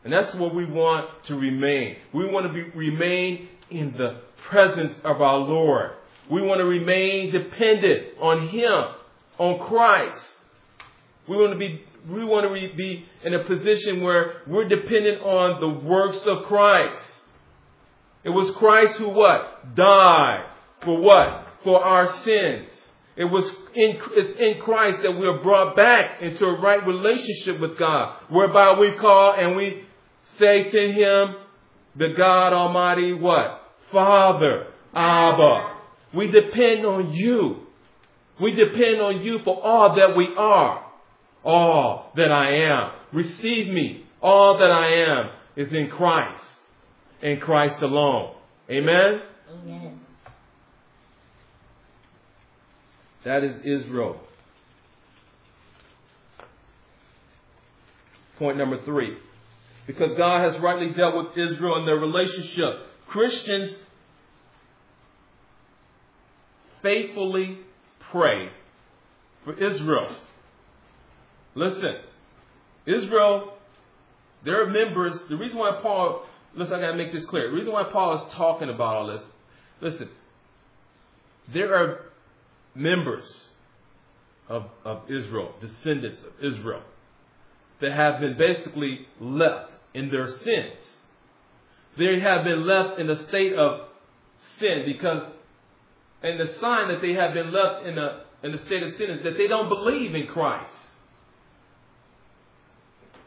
And 0.03 0.11
that's 0.11 0.33
what 0.35 0.53
we 0.53 0.65
want 0.65 1.09
to 1.25 1.35
remain. 1.35 1.95
We 2.13 2.29
want 2.29 2.47
to 2.47 2.53
be, 2.53 2.63
remain 2.71 3.47
in 3.69 3.93
the 3.93 4.19
presence 4.49 4.95
of 5.05 5.21
our 5.21 5.37
Lord. 5.37 5.91
We 6.29 6.41
want 6.41 6.59
to 6.59 6.65
remain 6.65 7.31
dependent 7.31 8.17
on 8.19 8.49
Him, 8.49 8.83
on 9.37 9.65
Christ. 9.65 10.25
We 11.29 11.37
want 11.37 11.53
to 11.53 11.57
be, 11.57 11.83
we 12.09 12.25
want 12.25 12.47
to 12.47 12.75
be 12.75 13.05
in 13.23 13.33
a 13.33 13.45
position 13.45 14.01
where 14.01 14.41
we're 14.45 14.67
dependent 14.67 15.21
on 15.21 15.61
the 15.61 15.87
works 15.87 16.19
of 16.25 16.43
Christ. 16.47 17.01
It 18.25 18.29
was 18.29 18.51
Christ 18.51 18.97
who 18.97 19.09
what? 19.09 19.73
Died. 19.75 20.47
For 20.81 20.99
what? 20.99 21.40
For 21.63 21.83
our 21.83 22.07
sins. 22.23 22.69
It 23.15 23.25
was 23.25 23.45
in, 23.75 23.99
it's 24.13 24.39
in 24.39 24.61
Christ 24.61 24.99
that 25.03 25.11
we 25.11 25.27
are 25.27 25.41
brought 25.43 25.75
back 25.75 26.21
into 26.21 26.45
a 26.45 26.59
right 26.59 26.85
relationship 26.85 27.59
with 27.59 27.77
God, 27.77 28.17
whereby 28.29 28.79
we 28.79 28.93
call 28.97 29.33
and 29.33 29.55
we 29.55 29.83
say 30.23 30.69
to 30.69 30.91
Him, 30.91 31.35
the 31.95 32.09
God 32.15 32.53
Almighty, 32.53 33.13
what? 33.13 33.61
Father, 33.91 34.67
Abba. 34.93 35.77
We 36.13 36.31
depend 36.31 36.85
on 36.85 37.13
you. 37.13 37.67
We 38.39 38.53
depend 38.53 39.01
on 39.01 39.21
you 39.21 39.39
for 39.39 39.61
all 39.61 39.95
that 39.95 40.15
we 40.15 40.33
are, 40.37 40.85
all 41.43 42.11
that 42.15 42.31
I 42.31 42.53
am. 42.63 42.91
Receive 43.13 43.67
me. 43.67 44.05
All 44.21 44.57
that 44.57 44.71
I 44.71 44.87
am 45.09 45.31
is 45.55 45.73
in 45.73 45.89
Christ, 45.89 46.43
in 47.21 47.39
Christ 47.39 47.81
alone. 47.81 48.35
Amen? 48.69 49.21
Amen. 49.51 50.00
That 53.23 53.43
is 53.43 53.55
Israel. 53.63 54.19
Point 58.37 58.57
number 58.57 58.81
three. 58.83 59.17
Because 59.85 60.17
God 60.17 60.41
has 60.51 60.59
rightly 60.61 60.93
dealt 60.93 61.15
with 61.15 61.37
Israel 61.37 61.75
and 61.77 61.87
their 61.87 61.97
relationship. 61.97 62.73
Christians 63.07 63.75
faithfully 66.81 67.59
pray 68.11 68.49
for 69.43 69.53
Israel. 69.53 70.07
Listen, 71.55 71.97
Israel, 72.85 73.53
their 74.43 74.67
members, 74.67 75.19
the 75.29 75.37
reason 75.37 75.59
why 75.59 75.79
Paul, 75.81 76.25
listen, 76.55 76.75
I 76.75 76.81
gotta 76.81 76.97
make 76.97 77.11
this 77.11 77.25
clear. 77.25 77.49
The 77.49 77.55
reason 77.55 77.73
why 77.73 77.83
Paul 77.83 78.25
is 78.25 78.33
talking 78.33 78.69
about 78.69 78.95
all 78.95 79.07
this, 79.07 79.23
listen, 79.81 80.09
there 81.49 81.75
are 81.75 82.10
members 82.75 83.49
of, 84.47 84.65
of 84.83 85.09
Israel, 85.09 85.53
descendants 85.59 86.23
of 86.23 86.31
Israel, 86.43 86.83
that 87.79 87.91
have 87.91 88.19
been 88.19 88.37
basically 88.37 89.07
left 89.19 89.71
in 89.93 90.09
their 90.09 90.27
sins. 90.27 90.79
They 91.97 92.19
have 92.19 92.43
been 92.43 92.65
left 92.65 92.99
in 92.99 93.09
a 93.09 93.15
state 93.27 93.53
of 93.53 93.87
sin 94.57 94.83
because, 94.85 95.23
and 96.23 96.39
the 96.39 96.53
sign 96.53 96.89
that 96.89 97.01
they 97.01 97.13
have 97.13 97.33
been 97.33 97.51
left 97.51 97.85
in 97.85 97.97
a, 97.97 98.23
in 98.43 98.53
a 98.53 98.57
state 98.57 98.83
of 98.83 98.95
sin 98.95 99.09
is 99.09 99.21
that 99.23 99.37
they 99.37 99.47
don't 99.47 99.69
believe 99.69 100.15
in 100.15 100.27
Christ. 100.27 100.91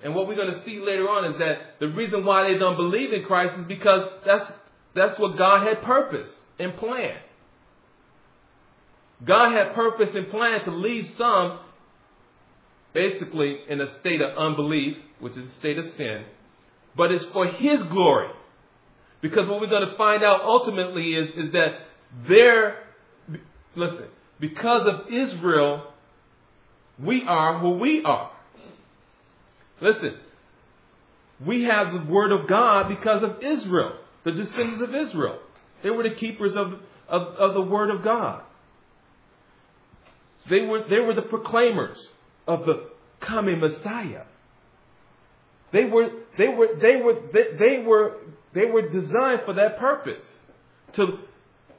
And 0.02 0.14
what 0.14 0.28
we're 0.28 0.36
going 0.36 0.52
to 0.52 0.62
see 0.64 0.80
later 0.80 1.08
on 1.08 1.24
is 1.24 1.38
that 1.38 1.80
the 1.80 1.88
reason 1.88 2.24
why 2.24 2.50
they 2.50 2.58
don't 2.58 2.76
believe 2.76 3.12
in 3.12 3.24
Christ 3.24 3.58
is 3.58 3.64
because 3.64 4.10
that's, 4.24 4.52
that's 4.94 5.18
what 5.18 5.38
God 5.38 5.66
had 5.66 5.82
purposed 5.82 6.38
and 6.58 6.76
planned. 6.76 7.18
God 9.24 9.52
had 9.52 9.74
purpose 9.74 10.14
and 10.14 10.28
plan 10.30 10.64
to 10.64 10.70
leave 10.70 11.06
some 11.16 11.60
basically 12.92 13.58
in 13.68 13.80
a 13.80 13.86
state 13.98 14.20
of 14.20 14.36
unbelief, 14.36 14.96
which 15.18 15.36
is 15.36 15.44
a 15.44 15.50
state 15.52 15.78
of 15.78 15.86
sin, 15.96 16.24
but 16.96 17.10
it's 17.10 17.24
for 17.26 17.46
His 17.46 17.82
glory. 17.84 18.28
Because 19.20 19.48
what 19.48 19.60
we're 19.60 19.68
going 19.68 19.88
to 19.88 19.96
find 19.96 20.22
out 20.22 20.42
ultimately 20.42 21.14
is, 21.14 21.30
is 21.30 21.50
that 21.52 21.78
there, 22.26 22.84
listen, 23.74 24.06
because 24.38 24.86
of 24.86 25.12
Israel, 25.12 25.92
we 27.02 27.24
are 27.24 27.58
who 27.58 27.70
we 27.70 28.04
are. 28.04 28.30
Listen, 29.80 30.14
we 31.44 31.64
have 31.64 31.92
the 31.92 32.12
word 32.12 32.32
of 32.32 32.46
God 32.46 32.88
because 32.88 33.22
of 33.22 33.42
Israel, 33.42 33.96
the 34.22 34.32
descendants 34.32 34.82
of 34.82 34.94
Israel. 34.94 35.38
They 35.82 35.90
were 35.90 36.02
the 36.02 36.14
keepers 36.14 36.54
of, 36.54 36.74
of, 37.08 37.22
of 37.36 37.54
the 37.54 37.62
word 37.62 37.90
of 37.90 38.04
God. 38.04 38.42
They 40.48 40.60
were, 40.60 40.84
they 40.88 41.00
were 41.00 41.14
the 41.14 41.22
proclaimers 41.22 42.12
of 42.46 42.66
the 42.66 42.90
coming 43.20 43.60
Messiah. 43.60 44.24
They 45.72 45.86
were, 45.86 46.10
they 46.38 46.48
were, 46.48 46.68
they 46.80 46.96
were, 46.96 47.16
they, 47.32 47.56
they 47.58 47.82
were, 47.82 48.16
they 48.52 48.66
were 48.66 48.88
designed 48.88 49.42
for 49.44 49.54
that 49.54 49.78
purpose. 49.78 50.24
To, 50.92 51.18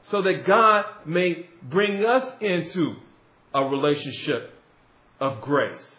so 0.03 0.21
that 0.21 0.45
God 0.45 0.85
may 1.05 1.47
bring 1.63 2.05
us 2.05 2.31
into 2.41 2.95
a 3.53 3.63
relationship 3.63 4.51
of 5.19 5.41
grace. 5.41 5.95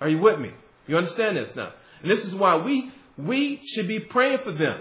Are 0.00 0.08
you 0.08 0.18
with 0.18 0.40
me? 0.40 0.50
You 0.86 0.96
understand 0.96 1.36
this 1.36 1.54
now? 1.54 1.72
And 2.02 2.10
this 2.10 2.24
is 2.24 2.34
why 2.34 2.56
we, 2.56 2.90
we 3.16 3.60
should 3.66 3.86
be 3.86 4.00
praying 4.00 4.38
for 4.42 4.52
them. 4.52 4.80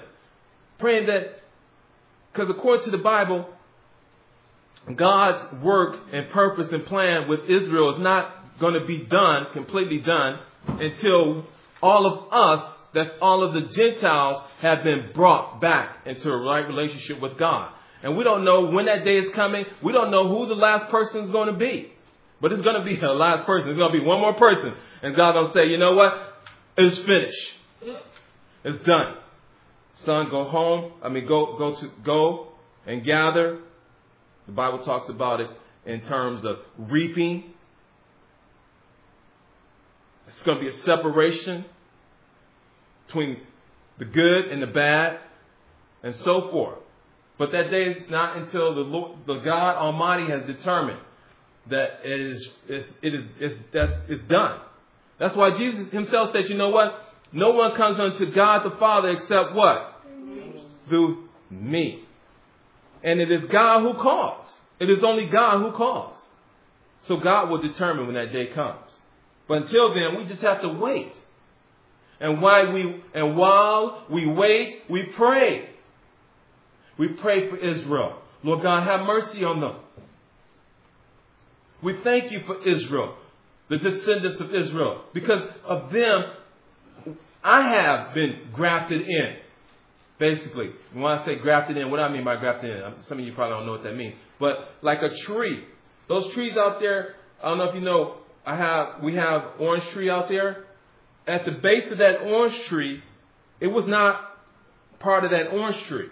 Praying 0.77 1.07
that, 1.07 1.41
because 2.31 2.49
according 2.49 2.85
to 2.85 2.91
the 2.91 2.97
Bible, 2.97 3.47
God's 4.95 5.61
work 5.61 5.97
and 6.11 6.29
purpose 6.29 6.71
and 6.71 6.85
plan 6.85 7.27
with 7.27 7.41
Israel 7.49 7.93
is 7.93 7.99
not 7.99 8.59
going 8.59 8.73
to 8.73 8.85
be 8.85 8.99
done, 8.99 9.47
completely 9.53 9.99
done, 9.99 10.39
until 10.67 11.45
all 11.81 12.05
of 12.05 12.33
us, 12.33 12.71
that's 12.93 13.11
all 13.21 13.43
of 13.43 13.53
the 13.53 13.61
Gentiles, 13.61 14.41
have 14.61 14.83
been 14.83 15.11
brought 15.13 15.61
back 15.61 15.97
into 16.05 16.29
a 16.29 16.37
right 16.37 16.67
relationship 16.67 17.21
with 17.21 17.37
God. 17.37 17.71
And 18.01 18.17
we 18.17 18.23
don't 18.23 18.45
know 18.45 18.67
when 18.67 18.85
that 18.85 19.03
day 19.03 19.17
is 19.17 19.29
coming. 19.31 19.65
We 19.81 19.91
don't 19.91 20.11
know 20.11 20.27
who 20.27 20.47
the 20.47 20.55
last 20.55 20.89
person 20.89 21.23
is 21.23 21.29
going 21.29 21.51
to 21.51 21.57
be. 21.57 21.91
But 22.41 22.53
it's 22.53 22.61
going 22.61 22.79
to 22.79 22.85
be 22.85 22.95
the 22.99 23.07
last 23.07 23.45
person. 23.45 23.69
It's 23.69 23.77
going 23.77 23.91
to 23.91 23.99
be 23.99 24.05
one 24.05 24.21
more 24.21 24.33
person. 24.33 24.73
And 25.01 25.15
God's 25.15 25.35
going 25.35 25.47
to 25.47 25.53
say, 25.53 25.67
you 25.67 25.77
know 25.77 25.93
what? 25.93 26.13
It's 26.77 26.97
finished. 26.99 27.53
It's 28.63 28.77
done. 28.79 29.15
Son, 29.93 30.29
go 30.29 30.45
home. 30.45 30.93
I 31.01 31.09
mean, 31.09 31.25
go, 31.25 31.57
go 31.57 31.75
to, 31.75 31.91
go 32.03 32.47
and 32.85 33.03
gather 33.03 33.59
the 34.49 34.55
Bible 34.55 34.79
talks 34.79 35.09
about 35.09 35.41
it 35.41 35.49
in 35.85 36.01
terms 36.01 36.43
of 36.43 36.57
reaping. 36.75 37.53
It's 40.27 40.41
going 40.41 40.57
to 40.57 40.63
be 40.63 40.69
a 40.69 40.73
separation 40.73 41.65
between 43.05 43.41
the 43.99 44.05
good 44.05 44.45
and 44.45 44.59
the 44.63 44.67
bad 44.67 45.19
and 46.01 46.15
so 46.15 46.49
forth. 46.49 46.79
But 47.37 47.51
that 47.51 47.69
day 47.69 47.83
is 47.83 48.09
not 48.09 48.37
until 48.37 48.73
the 48.73 48.81
Lord, 48.81 49.19
the 49.27 49.37
God 49.37 49.75
Almighty 49.75 50.31
has 50.31 50.47
determined 50.47 50.99
that 51.69 51.99
it 52.03 52.19
is, 52.19 52.49
it's, 52.67 52.91
it 53.03 53.13
is, 53.13 53.25
it's, 53.39 53.55
that's, 53.71 53.93
it's 54.07 54.23
done. 54.23 54.61
That's 55.19 55.35
why 55.35 55.55
Jesus 55.59 55.91
himself 55.91 56.31
said, 56.31 56.49
you 56.49 56.57
know 56.57 56.69
what? 56.69 56.91
No 57.31 57.51
one 57.51 57.75
comes 57.75 57.99
unto 57.99 58.33
God 58.33 58.63
the 58.63 58.75
Father 58.77 59.09
except 59.09 59.53
what? 59.53 60.01
Through 60.89 61.29
me. 61.51 62.05
And 63.03 63.21
it 63.21 63.31
is 63.31 63.45
God 63.45 63.81
who 63.81 64.01
calls. 64.01 64.51
It 64.79 64.89
is 64.89 65.03
only 65.03 65.27
God 65.27 65.59
who 65.59 65.71
calls. 65.71 66.17
So 67.01 67.17
God 67.17 67.49
will 67.49 67.61
determine 67.61 68.05
when 68.05 68.15
that 68.15 68.33
day 68.33 68.47
comes. 68.47 68.91
But 69.47 69.63
until 69.63 69.93
then, 69.93 70.17
we 70.17 70.25
just 70.25 70.41
have 70.41 70.61
to 70.61 70.69
wait. 70.69 71.13
And 72.19 72.41
while 72.41 72.73
we, 72.73 73.03
and 73.13 73.37
while 73.37 74.05
we 74.09 74.27
wait, 74.27 74.81
we 74.89 75.03
pray. 75.15 75.69
We 76.97 77.09
pray 77.09 77.49
for 77.49 77.57
Israel. 77.57 78.19
Lord 78.43 78.61
God, 78.61 78.85
have 78.85 79.05
mercy 79.05 79.43
on 79.43 79.61
them. 79.61 79.75
We 81.81 81.95
thank 82.03 82.31
you 82.31 82.41
for 82.45 82.67
Israel, 82.67 83.15
the 83.69 83.77
descendants 83.77 84.41
of 84.41 84.53
Israel. 84.53 85.01
Because 85.13 85.41
of 85.63 85.91
them, 85.93 86.23
I 87.41 87.69
have 87.69 88.13
been 88.13 88.49
grafted 88.53 89.01
in. 89.01 89.35
Basically, 90.19 90.71
when 90.93 91.05
I 91.05 91.23
say 91.25 91.35
grafted 91.35 91.77
in, 91.77 91.89
what 91.89 92.01
I 92.01 92.11
mean 92.11 92.25
by 92.25 92.35
grafted 92.35 92.69
in? 92.69 93.01
Some 93.01 93.19
of 93.19 93.25
you 93.25 93.33
probably 93.33 93.55
don't 93.55 93.65
know 93.65 93.71
what 93.71 93.83
that 93.83 93.95
means. 93.95 94.15
But 94.37 94.57
like 94.81 95.01
a 95.01 95.15
tree, 95.15 95.63
those 96.09 96.33
trees 96.33 96.57
out 96.57 96.81
there, 96.81 97.15
I 97.41 97.47
don't 97.47 97.57
know 97.57 97.69
if 97.69 97.75
you 97.75 97.81
know, 97.81 98.17
I 98.45 98.57
have, 98.57 99.01
we 99.01 99.15
have 99.15 99.43
orange 99.59 99.85
tree 99.89 100.09
out 100.09 100.27
there. 100.27 100.65
At 101.25 101.45
the 101.45 101.51
base 101.51 101.89
of 101.91 101.99
that 101.99 102.21
orange 102.21 102.59
tree, 102.63 103.01
it 103.61 103.67
was 103.67 103.87
not 103.87 104.37
part 104.99 105.23
of 105.23 105.31
that 105.31 105.51
orange 105.51 105.81
tree. 105.83 106.09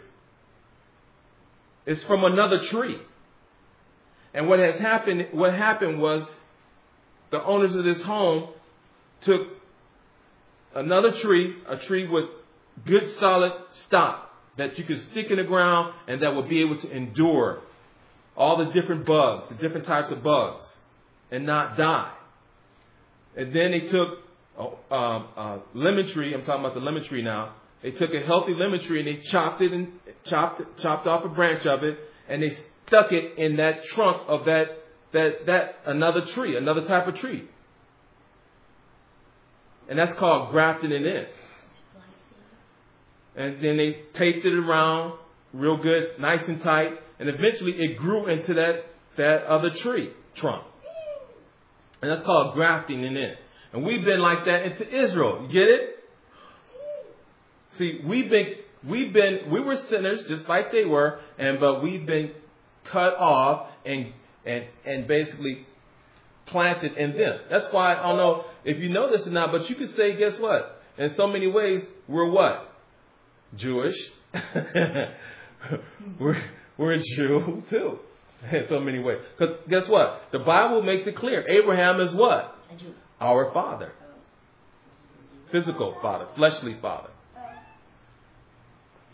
It's 1.86 2.04
from 2.06 2.24
another 2.24 2.60
tree. 2.60 2.98
And 4.34 4.48
what 4.48 4.60
has 4.60 4.78
happened, 4.78 5.28
what 5.32 5.54
happened 5.54 6.00
was 6.00 6.24
the 7.32 7.44
owners 7.44 7.76
of 7.76 7.84
this 7.84 8.02
home 8.04 8.50
took 9.22 9.48
another 10.76 11.12
tree, 11.12 11.56
a 11.68 11.78
tree 11.78 12.08
with 12.08 12.26
good 12.86 13.08
solid 13.20 13.54
stock 13.72 14.30
that 14.58 14.78
you 14.78 14.84
could 14.84 15.00
stick 15.00 15.30
in 15.30 15.38
the 15.38 15.44
ground 15.44 15.94
and 16.08 16.22
that 16.22 16.36
would 16.36 16.50
be 16.50 16.62
able 16.62 16.80
to 16.80 16.92
endure 16.92 17.62
all 18.36 18.58
the 18.58 18.72
different 18.72 19.06
bugs, 19.06 19.50
the 19.50 19.56
different 19.56 19.86
types 19.86 20.12
of 20.12 20.24
bugs, 20.24 20.78
and 21.32 21.46
not 21.46 21.78
die. 21.78 22.14
And 23.36 23.54
then 23.54 23.72
they 23.72 23.82
took 23.82 24.20
a, 24.58 24.94
um, 24.94 25.28
a 25.38 25.60
lemon 25.74 26.08
tree. 26.08 26.34
I'm 26.34 26.44
talking 26.44 26.62
about 26.62 26.74
the 26.74 26.80
lemon 26.80 27.04
tree 27.04 27.22
now. 27.22 27.54
They 27.82 27.92
took 27.92 28.14
a 28.14 28.26
healthy 28.26 28.54
lemon 28.54 28.82
tree 28.82 29.00
and 29.00 29.08
they 29.08 29.22
chopped 29.22 29.62
it 29.62 29.72
and 29.72 30.00
chopped 30.24 30.80
chopped 30.80 31.06
off 31.06 31.24
a 31.24 31.30
branch 31.30 31.66
of 31.66 31.84
it, 31.84 32.00
and 32.28 32.42
they 32.42 32.50
stuck 32.88 33.12
it 33.12 33.38
in 33.38 33.58
that 33.58 33.86
trunk 33.86 34.24
of 34.28 34.46
that 34.46 34.84
that 35.12 35.46
that 35.46 35.76
another 35.86 36.22
tree, 36.22 36.58
another 36.58 36.86
type 36.86 37.08
of 37.08 37.16
tree. 37.16 37.48
And 39.90 39.98
that's 39.98 40.14
called 40.14 40.52
grafting 40.52 40.92
it 40.92 41.06
in 41.06 41.26
and 43.38 43.64
then 43.64 43.78
they 43.78 44.02
taped 44.14 44.46
it 44.46 44.54
around 44.54 45.18
real 45.54 45.78
good, 45.78 46.20
nice 46.20 46.48
and 46.48 46.62
tight, 46.62 46.92
and 47.20 47.30
eventually 47.30 47.72
it 47.74 47.98
grew 47.98 48.28
into 48.28 48.56
that, 48.56 48.86
that 49.16 49.46
other 49.46 49.70
tree 49.70 50.12
trunk. 50.36 50.66
And 52.02 52.12
that's 52.12 52.24
called 52.24 52.54
grafting 52.54 53.04
in 53.04 53.16
it. 53.16 53.38
And 53.74 53.84
we've 53.84 54.04
been 54.04 54.20
like 54.20 54.46
that 54.46 54.64
into 54.64 55.04
Israel. 55.04 55.44
You 55.44 55.48
get 55.48 55.68
it? 55.68 56.04
See, 57.72 58.02
we've 58.04 58.30
been, 58.30 58.54
we've 58.84 59.14
been, 59.14 59.52
we 59.52 59.60
were 59.62 59.76
sinners 59.76 60.24
just 60.28 60.48
like 60.48 60.72
they 60.72 60.86
were, 60.86 61.20
and 61.38 61.60
but 61.60 61.84
we've 61.84 62.06
been 62.06 62.32
cut 62.86 63.16
off 63.18 63.68
and 63.86 64.14
and 64.46 64.66
and 64.86 65.08
basically 65.08 65.66
planted 66.46 66.96
in 66.98 67.18
them. 67.18 67.40
That's 67.50 67.68
why 67.72 67.96
I 67.96 68.04
don't 68.04 68.18
know 68.18 68.46
if 68.64 68.80
you 68.80 68.90
know 68.90 69.12
this 69.12 69.28
or 69.28 69.32
not, 69.32 69.52
but 69.52 69.70
you 69.70 69.76
could 69.76 69.92
say, 69.92 70.16
guess 70.16 70.40
what? 70.40 70.82
In 70.98 71.14
so 71.16 71.28
many 71.28 71.48
ways, 71.48 71.84
we're 72.08 72.30
what? 72.30 72.67
Jewish. 73.58 73.98
we're 76.20 76.42
we're 76.78 76.94
a 76.94 77.00
Jew 77.00 77.64
too. 77.70 78.00
In 78.52 78.68
so 78.70 78.80
many 78.80 79.00
ways. 79.00 79.20
Because 79.38 79.56
guess 79.68 79.88
what? 79.88 80.22
The 80.32 80.40
Bible 80.40 80.84
makes 80.84 81.08
it 81.08 81.16
clear. 81.16 81.44
Abraham 81.48 82.00
is 82.00 82.14
what? 82.14 82.56
Our 83.20 83.52
father. 83.52 83.92
Physical 85.52 85.98
father, 86.02 86.28
fleshly 86.36 86.76
father. 86.82 87.10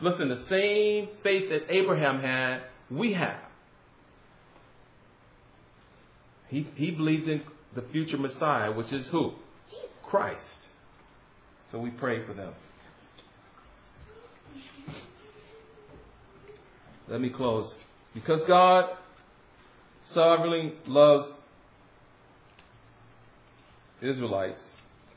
Listen, 0.01 0.27
the 0.27 0.43
same 0.43 1.07
faith 1.21 1.49
that 1.49 1.73
Abraham 1.73 2.19
had, 2.19 2.63
we 2.91 3.13
have. 3.13 3.39
He, 6.49 6.67
he 6.75 6.91
believed 6.91 7.29
in 7.29 7.41
the 7.73 7.83
future 7.83 8.17
Messiah, 8.17 8.71
which 8.71 8.91
is 8.91 9.07
who? 9.07 9.33
Christ. 10.03 10.67
So 11.71 11.79
we 11.79 11.89
pray 11.89 12.25
for 12.25 12.33
them. 12.33 12.53
Let 17.07 17.21
me 17.21 17.29
close. 17.29 17.73
Because 18.13 18.43
God 18.45 18.89
sovereignly 20.03 20.73
loves 20.87 21.31
Israelites, 24.01 24.61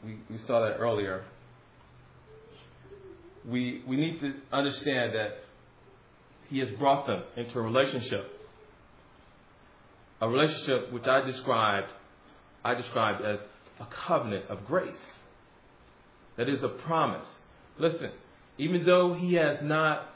we, 0.05 0.19
we 0.31 0.39
saw 0.39 0.61
that 0.61 0.77
earlier. 0.77 1.25
We, 3.49 3.83
we 3.87 3.97
need 3.97 4.21
to 4.21 4.35
understand 4.53 5.15
that 5.15 5.39
He 6.49 6.59
has 6.61 6.71
brought 6.71 7.07
them 7.07 7.23
into 7.37 7.59
a 7.59 7.63
relationship. 7.63 8.33
A 10.21 10.29
relationship 10.29 10.93
which 10.93 11.07
I 11.07 11.21
described, 11.21 11.89
I 12.65 12.75
described 12.75 13.25
as 13.25 13.39
a 13.79 13.87
covenant 13.87 14.47
of 14.49 14.65
grace. 14.67 15.13
That 16.37 16.49
is 16.49 16.63
a 16.63 16.69
promise. 16.69 17.27
Listen, 17.79 18.11
even 18.59 18.85
though 18.85 19.15
He 19.15 19.35
has 19.35 19.61
not, 19.63 20.09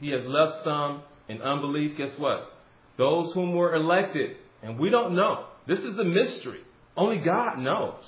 He 0.00 0.10
has 0.10 0.24
left 0.24 0.64
some 0.64 1.02
in 1.28 1.42
unbelief, 1.42 1.96
guess 1.96 2.18
what? 2.18 2.52
Those 2.96 3.32
whom 3.32 3.54
were 3.54 3.74
elected, 3.74 4.36
and 4.62 4.78
we 4.78 4.90
don't 4.90 5.14
know. 5.14 5.46
This 5.66 5.80
is 5.80 5.98
a 5.98 6.04
mystery. 6.04 6.60
Only 6.96 7.18
God 7.18 7.58
knows. 7.58 8.04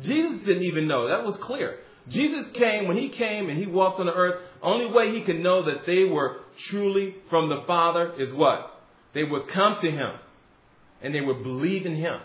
Jesus 0.00 0.40
didn't 0.40 0.62
even 0.62 0.88
know. 0.88 1.08
That 1.08 1.24
was 1.24 1.36
clear. 1.38 1.78
Jesus 2.08 2.46
came, 2.54 2.88
when 2.88 2.96
he 2.96 3.10
came 3.10 3.50
and 3.50 3.58
he 3.58 3.66
walked 3.66 4.00
on 4.00 4.06
the 4.06 4.14
earth, 4.14 4.40
only 4.62 4.92
way 4.92 5.12
he 5.12 5.22
could 5.22 5.40
know 5.40 5.66
that 5.66 5.86
they 5.86 6.04
were 6.04 6.40
truly 6.68 7.16
from 7.28 7.48
the 7.48 7.62
Father 7.66 8.14
is 8.18 8.32
what? 8.32 8.80
They 9.12 9.24
would 9.24 9.48
come 9.48 9.76
to 9.80 9.90
him 9.90 10.12
and 11.02 11.14
they 11.14 11.20
would 11.20 11.42
believe 11.42 11.86
in 11.86 11.96
him. 11.96 12.20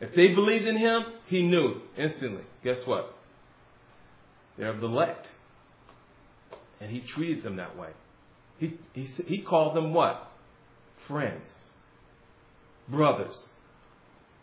If 0.00 0.14
they 0.14 0.28
believed 0.28 0.66
in 0.66 0.76
him, 0.76 1.02
he 1.26 1.42
knew 1.42 1.80
instantly. 1.96 2.44
Guess 2.62 2.86
what? 2.86 3.14
They're 4.56 4.70
of 4.70 4.80
the 4.80 4.86
elect. 4.86 5.30
And 6.80 6.90
he 6.90 7.00
treated 7.00 7.42
them 7.42 7.56
that 7.56 7.76
way. 7.76 7.90
He, 8.58 8.78
he, 8.92 9.02
he 9.02 9.38
called 9.42 9.76
them 9.76 9.94
what? 9.94 10.30
Friends. 11.06 11.48
Brothers. 12.88 13.48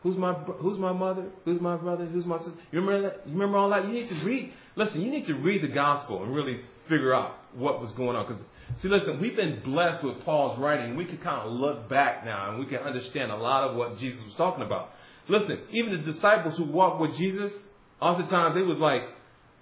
Who's 0.05 0.17
my 0.17 0.33
Who's 0.33 0.77
my 0.77 0.93
mother? 0.93 1.25
Who's 1.45 1.59
my 1.59 1.77
brother? 1.77 2.05
Who's 2.05 2.27
my 2.27 2.37
sister? 2.37 2.53
You 2.71 2.79
remember 2.79 3.09
that? 3.09 3.21
You 3.25 3.33
remember 3.33 3.57
all 3.57 3.71
that? 3.71 3.85
You 3.87 3.91
need 3.91 4.07
to 4.07 4.15
read. 4.23 4.53
Listen, 4.75 5.01
you 5.01 5.09
need 5.09 5.25
to 5.25 5.33
read 5.33 5.63
the 5.63 5.67
gospel 5.67 6.21
and 6.23 6.33
really 6.33 6.61
figure 6.87 7.11
out 7.11 7.35
what 7.55 7.81
was 7.81 7.91
going 7.93 8.15
on. 8.15 8.27
Because 8.27 8.43
see, 8.77 8.87
listen, 8.87 9.19
we've 9.19 9.35
been 9.35 9.61
blessed 9.63 10.03
with 10.03 10.23
Paul's 10.23 10.59
writing. 10.59 10.95
We 10.95 11.05
can 11.05 11.17
kind 11.17 11.47
of 11.47 11.53
look 11.53 11.89
back 11.89 12.23
now 12.23 12.51
and 12.51 12.59
we 12.59 12.67
can 12.67 12.79
understand 12.79 13.31
a 13.31 13.35
lot 13.35 13.67
of 13.67 13.75
what 13.75 13.97
Jesus 13.97 14.23
was 14.23 14.35
talking 14.35 14.63
about. 14.63 14.91
Listen, 15.27 15.59
even 15.71 15.93
the 15.93 16.03
disciples 16.03 16.55
who 16.55 16.65
walked 16.65 17.01
with 17.01 17.17
Jesus, 17.17 17.51
oftentimes 17.99 18.53
they 18.53 18.61
was 18.61 18.77
like, 18.77 19.01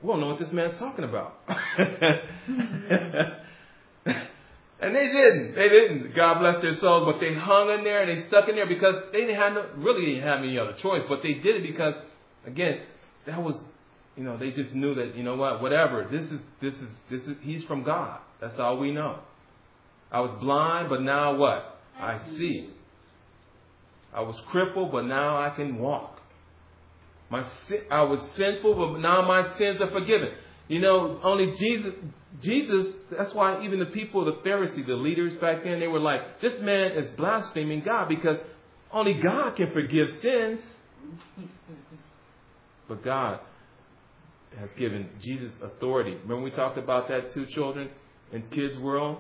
"We 0.01 0.09
don't 0.09 0.19
know 0.19 0.27
what 0.27 0.39
this 0.39 0.51
man's 0.51 0.77
talking 0.77 1.05
about." 1.05 1.39
Mm-hmm. 2.43 3.43
And 4.83 4.93
they 4.93 5.07
didn't. 5.07 5.55
They 5.55 5.69
didn't. 5.69 6.13
God 6.13 6.39
bless 6.39 6.61
their 6.61 6.75
souls, 6.75 7.09
but 7.09 7.21
they 7.21 7.33
hung 7.33 7.69
in 7.69 7.85
there 7.85 8.01
and 8.01 8.17
they 8.17 8.27
stuck 8.27 8.49
in 8.49 8.55
there 8.55 8.67
because 8.67 8.95
they 9.13 9.21
didn't 9.21 9.37
have 9.37 9.53
no, 9.53 9.65
really 9.77 10.07
didn't 10.07 10.23
have 10.23 10.39
any 10.39 10.59
other 10.59 10.73
choice. 10.73 11.03
But 11.07 11.23
they 11.23 11.35
did 11.35 11.55
it 11.55 11.63
because, 11.63 11.93
again, 12.45 12.81
that 13.25 13.41
was, 13.41 13.55
you 14.17 14.25
know, 14.25 14.35
they 14.35 14.51
just 14.51 14.73
knew 14.73 14.93
that 14.95 15.15
you 15.15 15.23
know 15.23 15.37
what, 15.37 15.61
whatever. 15.61 16.05
This 16.11 16.23
is 16.23 16.41
this 16.59 16.73
is 16.75 16.89
this 17.09 17.21
is 17.21 17.37
he's 17.41 17.63
from 17.63 17.83
God. 17.83 18.19
That's 18.41 18.59
all 18.59 18.77
we 18.77 18.91
know. 18.91 19.19
I 20.11 20.19
was 20.19 20.31
blind, 20.41 20.89
but 20.89 21.01
now 21.01 21.37
what? 21.37 21.79
I 21.97 22.17
see. 22.17 22.69
I 24.13 24.19
was 24.19 24.39
crippled, 24.49 24.91
but 24.91 25.05
now 25.05 25.37
I 25.37 25.49
can 25.51 25.79
walk. 25.79 26.19
My 27.29 27.47
I 27.89 28.01
was 28.01 28.21
sinful, 28.31 28.75
but 28.75 28.99
now 28.99 29.21
my 29.21 29.57
sins 29.57 29.79
are 29.79 29.89
forgiven. 29.91 30.33
You 30.67 30.81
know, 30.81 31.21
only 31.23 31.51
Jesus, 31.57 31.93
Jesus, 32.41 32.87
that's 33.11 33.33
why 33.33 33.63
even 33.63 33.79
the 33.79 33.85
people, 33.85 34.25
the 34.25 34.39
Pharisees, 34.43 34.85
the 34.85 34.95
leaders 34.95 35.35
back 35.37 35.63
then, 35.63 35.79
they 35.79 35.87
were 35.87 35.99
like, 35.99 36.41
this 36.41 36.59
man 36.59 36.93
is 36.93 37.09
blaspheming 37.11 37.83
God 37.85 38.09
because 38.09 38.37
only 38.91 39.13
God 39.13 39.55
can 39.55 39.71
forgive 39.71 40.09
sins. 40.19 40.59
But 42.87 43.03
God 43.03 43.39
has 44.59 44.69
given 44.77 45.09
Jesus 45.21 45.53
authority. 45.61 46.11
Remember 46.23 46.41
we 46.41 46.51
talked 46.51 46.77
about 46.77 47.07
that 47.09 47.31
two 47.31 47.45
children 47.47 47.89
in 48.31 48.43
kids' 48.49 48.77
world? 48.77 49.17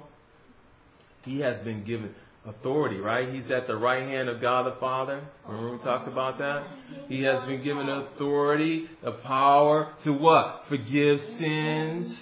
He 1.23 1.39
has 1.39 1.59
been 1.61 1.83
given 1.83 2.13
authority, 2.45 2.97
right? 2.97 3.33
He's 3.33 3.49
at 3.49 3.67
the 3.67 3.75
right 3.75 4.03
hand 4.03 4.27
of 4.27 4.41
God 4.41 4.65
the 4.65 4.79
Father. 4.79 5.23
Remember 5.47 5.77
we 5.77 5.83
talked 5.83 6.07
about 6.07 6.37
that? 6.39 6.67
He 7.07 7.23
has 7.23 7.45
been 7.47 7.63
given 7.63 7.87
authority, 7.87 8.89
the 9.03 9.13
power 9.13 9.93
to 10.03 10.11
what? 10.11 10.65
Forgive 10.67 11.19
sins, 11.37 12.15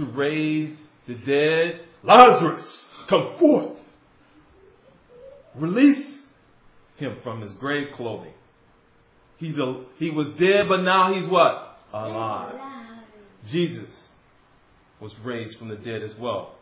to 0.00 0.06
raise 0.06 0.78
the 1.06 1.14
dead. 1.14 1.80
Lazarus, 2.02 2.90
come 3.08 3.38
forth. 3.38 3.78
Release 5.54 6.22
him 6.96 7.16
from 7.22 7.40
his 7.40 7.52
grave 7.54 7.88
clothing. 7.94 8.32
He's 9.36 9.58
a, 9.58 9.84
he 9.98 10.10
was 10.10 10.28
dead, 10.30 10.66
but 10.68 10.82
now 10.82 11.14
he's 11.14 11.26
what? 11.26 11.78
Alive. 11.92 12.60
Jesus 13.46 14.10
was 15.00 15.14
raised 15.20 15.58
from 15.58 15.68
the 15.68 15.76
dead 15.76 16.02
as 16.02 16.14
well 16.16 16.54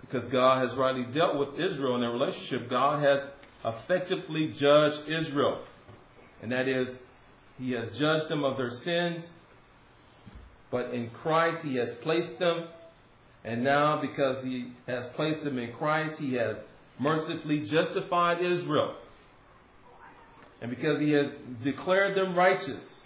because 0.00 0.28
God 0.30 0.66
has 0.66 0.76
rightly 0.76 1.04
dealt 1.12 1.38
with 1.38 1.58
Israel 1.58 1.94
in 1.94 2.02
their 2.02 2.10
relationship. 2.10 2.68
God 2.68 3.02
has 3.02 3.20
effectively 3.64 4.52
judged 4.52 5.08
Israel. 5.08 5.62
And 6.42 6.52
that 6.52 6.68
is, 6.68 6.88
He 7.58 7.72
has 7.72 7.96
judged 7.98 8.28
them 8.28 8.44
of 8.44 8.56
their 8.56 8.70
sins, 8.70 9.24
but 10.70 10.92
in 10.92 11.10
Christ 11.10 11.64
He 11.64 11.76
has 11.76 11.92
placed 12.02 12.38
them. 12.38 12.68
And 13.44 13.62
now, 13.62 14.00
because 14.00 14.42
He 14.44 14.72
has 14.86 15.06
placed 15.14 15.44
them 15.44 15.58
in 15.58 15.72
Christ, 15.72 16.14
He 16.18 16.34
has 16.34 16.56
mercifully 16.98 17.66
justified 17.66 18.44
Israel. 18.44 18.96
And 20.60 20.70
because 20.70 21.00
He 21.00 21.12
has 21.12 21.30
declared 21.62 22.16
them 22.16 22.36
righteous, 22.36 23.02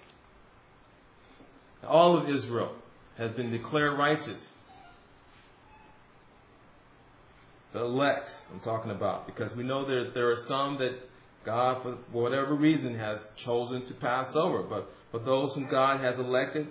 all 1.86 2.16
of 2.16 2.28
Israel 2.28 2.74
has 3.16 3.32
been 3.32 3.50
declared 3.50 3.98
righteous 3.98 4.54
the 7.72 7.80
elect 7.80 8.30
I'm 8.52 8.60
talking 8.60 8.90
about 8.90 9.26
because 9.26 9.54
we 9.54 9.62
know 9.62 9.86
that 9.86 10.12
there 10.14 10.30
are 10.30 10.36
some 10.48 10.78
that 10.78 10.98
God 11.44 11.82
for 11.82 11.92
whatever 12.12 12.54
reason 12.54 12.98
has 12.98 13.20
chosen 13.36 13.86
to 13.86 13.94
pass 13.94 14.34
over 14.34 14.62
but 14.62 14.90
for 15.10 15.20
those 15.20 15.54
whom 15.54 15.68
God 15.70 16.00
has 16.00 16.18
elected 16.18 16.66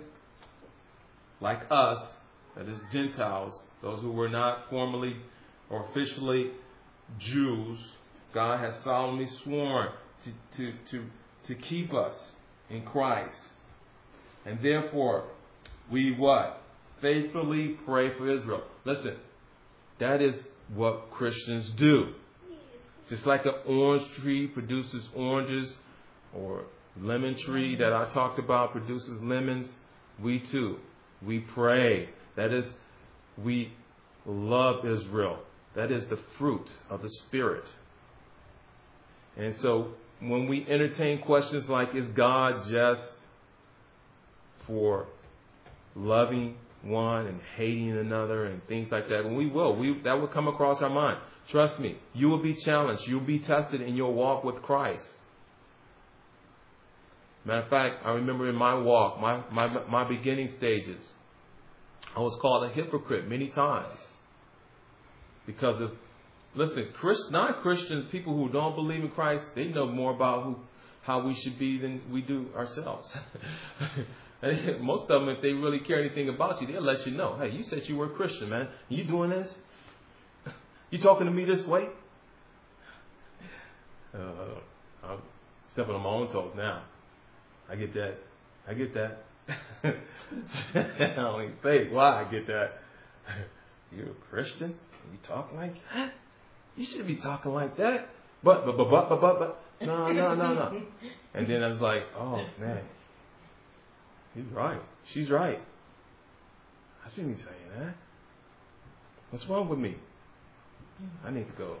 like 1.40 1.62
us 1.70 1.98
that 2.56 2.68
is 2.68 2.78
Gentiles 2.92 3.58
those 3.82 4.00
who 4.00 4.12
were 4.12 4.28
not 4.28 4.68
formally 4.68 5.16
or 5.68 5.86
officially 5.86 6.50
Jews 7.18 7.78
God 8.32 8.60
has 8.60 8.76
solemnly 8.84 9.26
sworn 9.42 9.88
to, 10.22 10.30
to, 10.56 10.72
to, 10.90 11.04
to 11.46 11.54
keep 11.56 11.92
us 11.92 12.14
in 12.68 12.82
Christ. 12.82 13.42
And 14.46 14.62
therefore 14.62 15.24
we 15.90 16.14
what? 16.16 16.62
Faithfully 17.00 17.76
pray 17.84 18.16
for 18.16 18.30
Israel. 18.30 18.62
Listen 18.84 19.16
that 20.00 20.20
is 20.20 20.48
what 20.74 21.10
Christians 21.12 21.70
do. 21.70 22.08
Just 23.08 23.26
like 23.26 23.44
an 23.44 23.54
orange 23.66 24.10
tree 24.14 24.48
produces 24.48 25.08
oranges, 25.14 25.76
or 26.34 26.64
lemon 27.00 27.36
tree 27.36 27.76
that 27.76 27.92
I 27.92 28.08
talked 28.10 28.38
about 28.38 28.72
produces 28.72 29.20
lemons, 29.22 29.68
we 30.20 30.40
too, 30.40 30.78
we 31.24 31.40
pray. 31.40 32.08
That 32.36 32.52
is, 32.52 32.66
we 33.36 33.72
love 34.26 34.84
Israel. 34.84 35.38
That 35.74 35.90
is 35.90 36.06
the 36.06 36.18
fruit 36.38 36.72
of 36.88 37.02
the 37.02 37.10
Spirit. 37.10 37.64
And 39.36 39.54
so 39.56 39.92
when 40.20 40.48
we 40.48 40.66
entertain 40.68 41.20
questions 41.22 41.68
like, 41.68 41.94
is 41.94 42.08
God 42.10 42.64
just 42.68 43.14
for 44.66 45.06
loving 45.94 46.56
one 46.82 47.26
and 47.26 47.40
hating 47.56 47.96
another 47.96 48.46
and 48.46 48.66
things 48.66 48.90
like 48.90 49.08
that. 49.08 49.20
And 49.26 49.36
we 49.36 49.46
will. 49.46 49.76
We, 49.76 50.00
that 50.02 50.18
will 50.18 50.28
come 50.28 50.48
across 50.48 50.80
our 50.80 50.90
mind. 50.90 51.18
Trust 51.48 51.80
me, 51.80 51.96
you 52.14 52.28
will 52.28 52.42
be 52.42 52.54
challenged. 52.54 53.06
You'll 53.06 53.20
be 53.20 53.38
tested 53.38 53.80
in 53.80 53.96
your 53.96 54.12
walk 54.12 54.44
with 54.44 54.62
Christ. 54.62 55.04
Matter 57.44 57.62
of 57.62 57.70
fact, 57.70 58.04
I 58.04 58.10
remember 58.12 58.48
in 58.48 58.54
my 58.54 58.74
walk, 58.74 59.20
my, 59.20 59.42
my, 59.50 59.84
my 59.86 60.06
beginning 60.06 60.48
stages, 60.48 61.14
I 62.14 62.20
was 62.20 62.36
called 62.40 62.64
a 62.64 62.74
hypocrite 62.74 63.28
many 63.28 63.48
times. 63.48 63.98
Because 65.46 65.80
of, 65.80 65.92
listen, 66.54 66.88
Christ, 66.94 67.30
non-Christians, 67.30 68.06
people 68.10 68.36
who 68.36 68.52
don't 68.52 68.74
believe 68.74 69.02
in 69.02 69.10
Christ, 69.10 69.44
they 69.54 69.64
know 69.64 69.86
more 69.86 70.14
about 70.14 70.44
who, 70.44 70.56
how 71.02 71.26
we 71.26 71.34
should 71.34 71.58
be 71.58 71.78
than 71.78 72.02
we 72.10 72.20
do 72.20 72.48
ourselves. 72.54 73.16
Most 74.80 75.10
of 75.10 75.20
them, 75.20 75.28
if 75.30 75.42
they 75.42 75.52
really 75.52 75.80
care 75.80 76.00
anything 76.00 76.28
about 76.28 76.60
you, 76.60 76.66
they'll 76.66 76.82
let 76.82 77.06
you 77.06 77.12
know. 77.12 77.38
Hey, 77.38 77.50
you 77.50 77.62
said 77.62 77.88
you 77.88 77.96
were 77.96 78.06
a 78.06 78.10
Christian, 78.10 78.50
man. 78.50 78.68
You 78.88 79.04
doing 79.04 79.30
this? 79.30 79.54
You 80.90 80.98
talking 80.98 81.26
to 81.26 81.30
me 81.30 81.44
this 81.44 81.64
way? 81.68 81.86
Uh, 84.12 84.58
I'm 85.04 85.18
stepping 85.68 85.94
on 85.94 86.02
my 86.02 86.08
own 86.08 86.32
toes 86.32 86.50
now. 86.56 86.82
I 87.70 87.76
get 87.76 87.94
that. 87.94 88.14
I 88.68 88.74
get 88.74 88.94
that. 88.94 89.18
I 89.84 91.14
don't 91.16 91.42
even 91.42 91.54
say 91.62 91.88
why 91.90 92.24
I 92.24 92.30
get 92.30 92.46
that. 92.46 92.72
You're 93.92 94.10
a 94.10 94.14
Christian? 94.30 94.74
You 95.12 95.18
talk 95.26 95.52
like 95.54 95.74
that? 95.94 96.12
You 96.76 96.84
shouldn't 96.84 97.08
be 97.08 97.16
talking 97.16 97.52
like 97.52 97.76
that. 97.76 98.08
But, 98.42 98.64
but, 98.64 98.76
but, 98.76 98.90
but, 98.90 99.08
but, 99.08 99.20
but, 99.20 99.38
but. 99.38 99.62
No, 99.80 100.12
no, 100.12 100.34
no, 100.34 100.54
no. 100.54 100.82
And 101.34 101.46
then 101.48 101.62
I 101.62 101.68
was 101.68 101.80
like, 101.80 102.02
oh, 102.18 102.44
man. 102.58 102.82
He's 104.34 104.44
right. 104.52 104.80
She's 105.12 105.30
right. 105.30 105.60
I 107.04 107.08
shouldn't 107.10 107.36
be 107.36 107.42
saying 107.42 107.56
that. 107.78 107.94
What's 109.30 109.46
wrong 109.48 109.68
with 109.68 109.78
me? 109.78 109.96
I 111.24 111.30
need 111.30 111.46
to 111.46 111.54
go. 111.54 111.76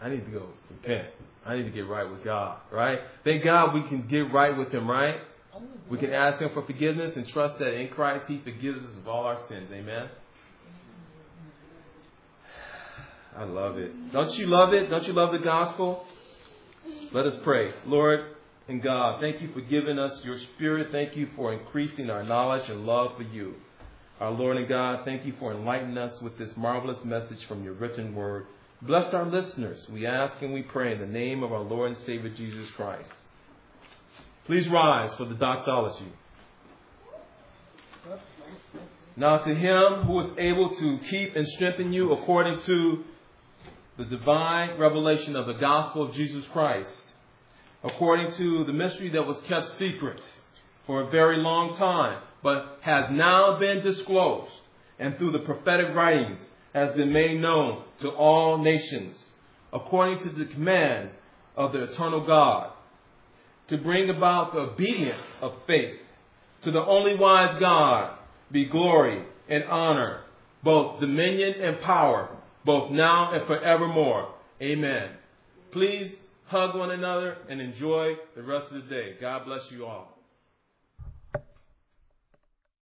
I 0.00 0.08
need 0.08 0.24
to 0.24 0.30
go 0.30 0.46
repent. 0.70 1.08
I 1.44 1.56
need 1.56 1.64
to 1.64 1.70
get 1.70 1.88
right 1.88 2.08
with 2.08 2.24
God, 2.24 2.58
right? 2.70 3.00
Thank 3.24 3.44
God 3.44 3.74
we 3.74 3.82
can 3.88 4.06
get 4.06 4.32
right 4.32 4.56
with 4.56 4.70
Him, 4.70 4.88
right? 4.88 5.16
We 5.88 5.98
can 5.98 6.12
ask 6.12 6.40
Him 6.40 6.50
for 6.54 6.64
forgiveness 6.64 7.16
and 7.16 7.26
trust 7.28 7.58
that 7.58 7.74
in 7.74 7.88
Christ 7.88 8.26
He 8.28 8.38
forgives 8.38 8.84
us 8.84 8.96
of 8.96 9.08
all 9.08 9.24
our 9.24 9.38
sins. 9.48 9.68
Amen. 9.72 10.08
I 13.36 13.44
love 13.44 13.78
it. 13.78 14.12
Don't 14.12 14.32
you 14.38 14.46
love 14.46 14.72
it? 14.72 14.90
Don't 14.90 15.06
you 15.06 15.12
love 15.12 15.32
the 15.32 15.38
gospel? 15.38 16.04
Let 17.12 17.26
us 17.26 17.36
pray. 17.42 17.72
Lord 17.86 18.36
and 18.68 18.82
God, 18.82 19.20
thank 19.20 19.40
you 19.40 19.48
for 19.52 19.60
giving 19.60 19.98
us 19.98 20.24
your 20.24 20.38
spirit. 20.38 20.88
Thank 20.92 21.16
you 21.16 21.28
for 21.36 21.52
increasing 21.52 22.10
our 22.10 22.22
knowledge 22.22 22.68
and 22.68 22.86
love 22.86 23.16
for 23.16 23.22
you. 23.22 23.54
Our 24.20 24.30
Lord 24.30 24.58
and 24.58 24.68
God, 24.68 25.04
thank 25.04 25.24
you 25.24 25.32
for 25.38 25.52
enlightening 25.52 25.98
us 25.98 26.20
with 26.20 26.38
this 26.38 26.56
marvelous 26.56 27.04
message 27.04 27.44
from 27.46 27.64
your 27.64 27.72
written 27.72 28.14
word. 28.14 28.46
Bless 28.82 29.12
our 29.14 29.24
listeners. 29.24 29.86
We 29.90 30.06
ask 30.06 30.40
and 30.42 30.52
we 30.52 30.62
pray 30.62 30.92
in 30.92 31.00
the 31.00 31.06
name 31.06 31.42
of 31.42 31.52
our 31.52 31.62
Lord 31.62 31.92
and 31.92 32.00
Savior 32.00 32.30
Jesus 32.30 32.70
Christ. 32.72 33.12
Please 34.50 34.68
rise 34.68 35.14
for 35.14 35.26
the 35.26 35.36
doxology. 35.36 36.12
Now 39.14 39.38
to 39.38 39.54
him 39.54 40.02
who 40.06 40.18
is 40.18 40.32
able 40.38 40.74
to 40.74 40.98
keep 41.08 41.36
and 41.36 41.46
strengthen 41.50 41.92
you 41.92 42.10
according 42.10 42.58
to 42.62 43.04
the 43.96 44.06
divine 44.06 44.76
revelation 44.76 45.36
of 45.36 45.46
the 45.46 45.52
gospel 45.52 46.02
of 46.02 46.14
Jesus 46.14 46.48
Christ, 46.48 46.90
according 47.84 48.32
to 48.32 48.64
the 48.64 48.72
mystery 48.72 49.10
that 49.10 49.24
was 49.24 49.40
kept 49.42 49.68
secret 49.78 50.28
for 50.84 51.02
a 51.02 51.10
very 51.10 51.36
long 51.36 51.76
time, 51.76 52.20
but 52.42 52.80
has 52.80 53.04
now 53.12 53.56
been 53.60 53.84
disclosed, 53.84 54.50
and 54.98 55.16
through 55.16 55.30
the 55.30 55.38
prophetic 55.38 55.94
writings 55.94 56.40
has 56.74 56.92
been 56.94 57.12
made 57.12 57.40
known 57.40 57.84
to 58.00 58.10
all 58.10 58.58
nations, 58.58 59.16
according 59.72 60.18
to 60.24 60.30
the 60.30 60.46
command 60.46 61.10
of 61.56 61.70
the 61.70 61.84
eternal 61.84 62.26
God, 62.26 62.72
to 63.70 63.78
bring 63.78 64.10
about 64.10 64.52
the 64.52 64.58
obedience 64.58 65.22
of 65.40 65.52
faith. 65.66 65.96
To 66.62 66.70
the 66.70 66.84
only 66.84 67.16
wise 67.16 67.56
God 67.58 68.18
be 68.52 68.66
glory 68.66 69.24
and 69.48 69.64
honor, 69.64 70.20
both 70.62 71.00
dominion 71.00 71.54
and 71.60 71.80
power, 71.80 72.36
both 72.64 72.90
now 72.90 73.32
and 73.32 73.46
forevermore. 73.46 74.34
Amen. 74.60 75.10
Please 75.72 76.12
hug 76.46 76.76
one 76.76 76.90
another 76.90 77.38
and 77.48 77.60
enjoy 77.60 78.14
the 78.36 78.42
rest 78.42 78.72
of 78.72 78.82
the 78.82 78.90
day. 78.90 79.14
God 79.20 79.46
bless 79.46 79.62
you 79.70 79.86
all. 79.86 80.19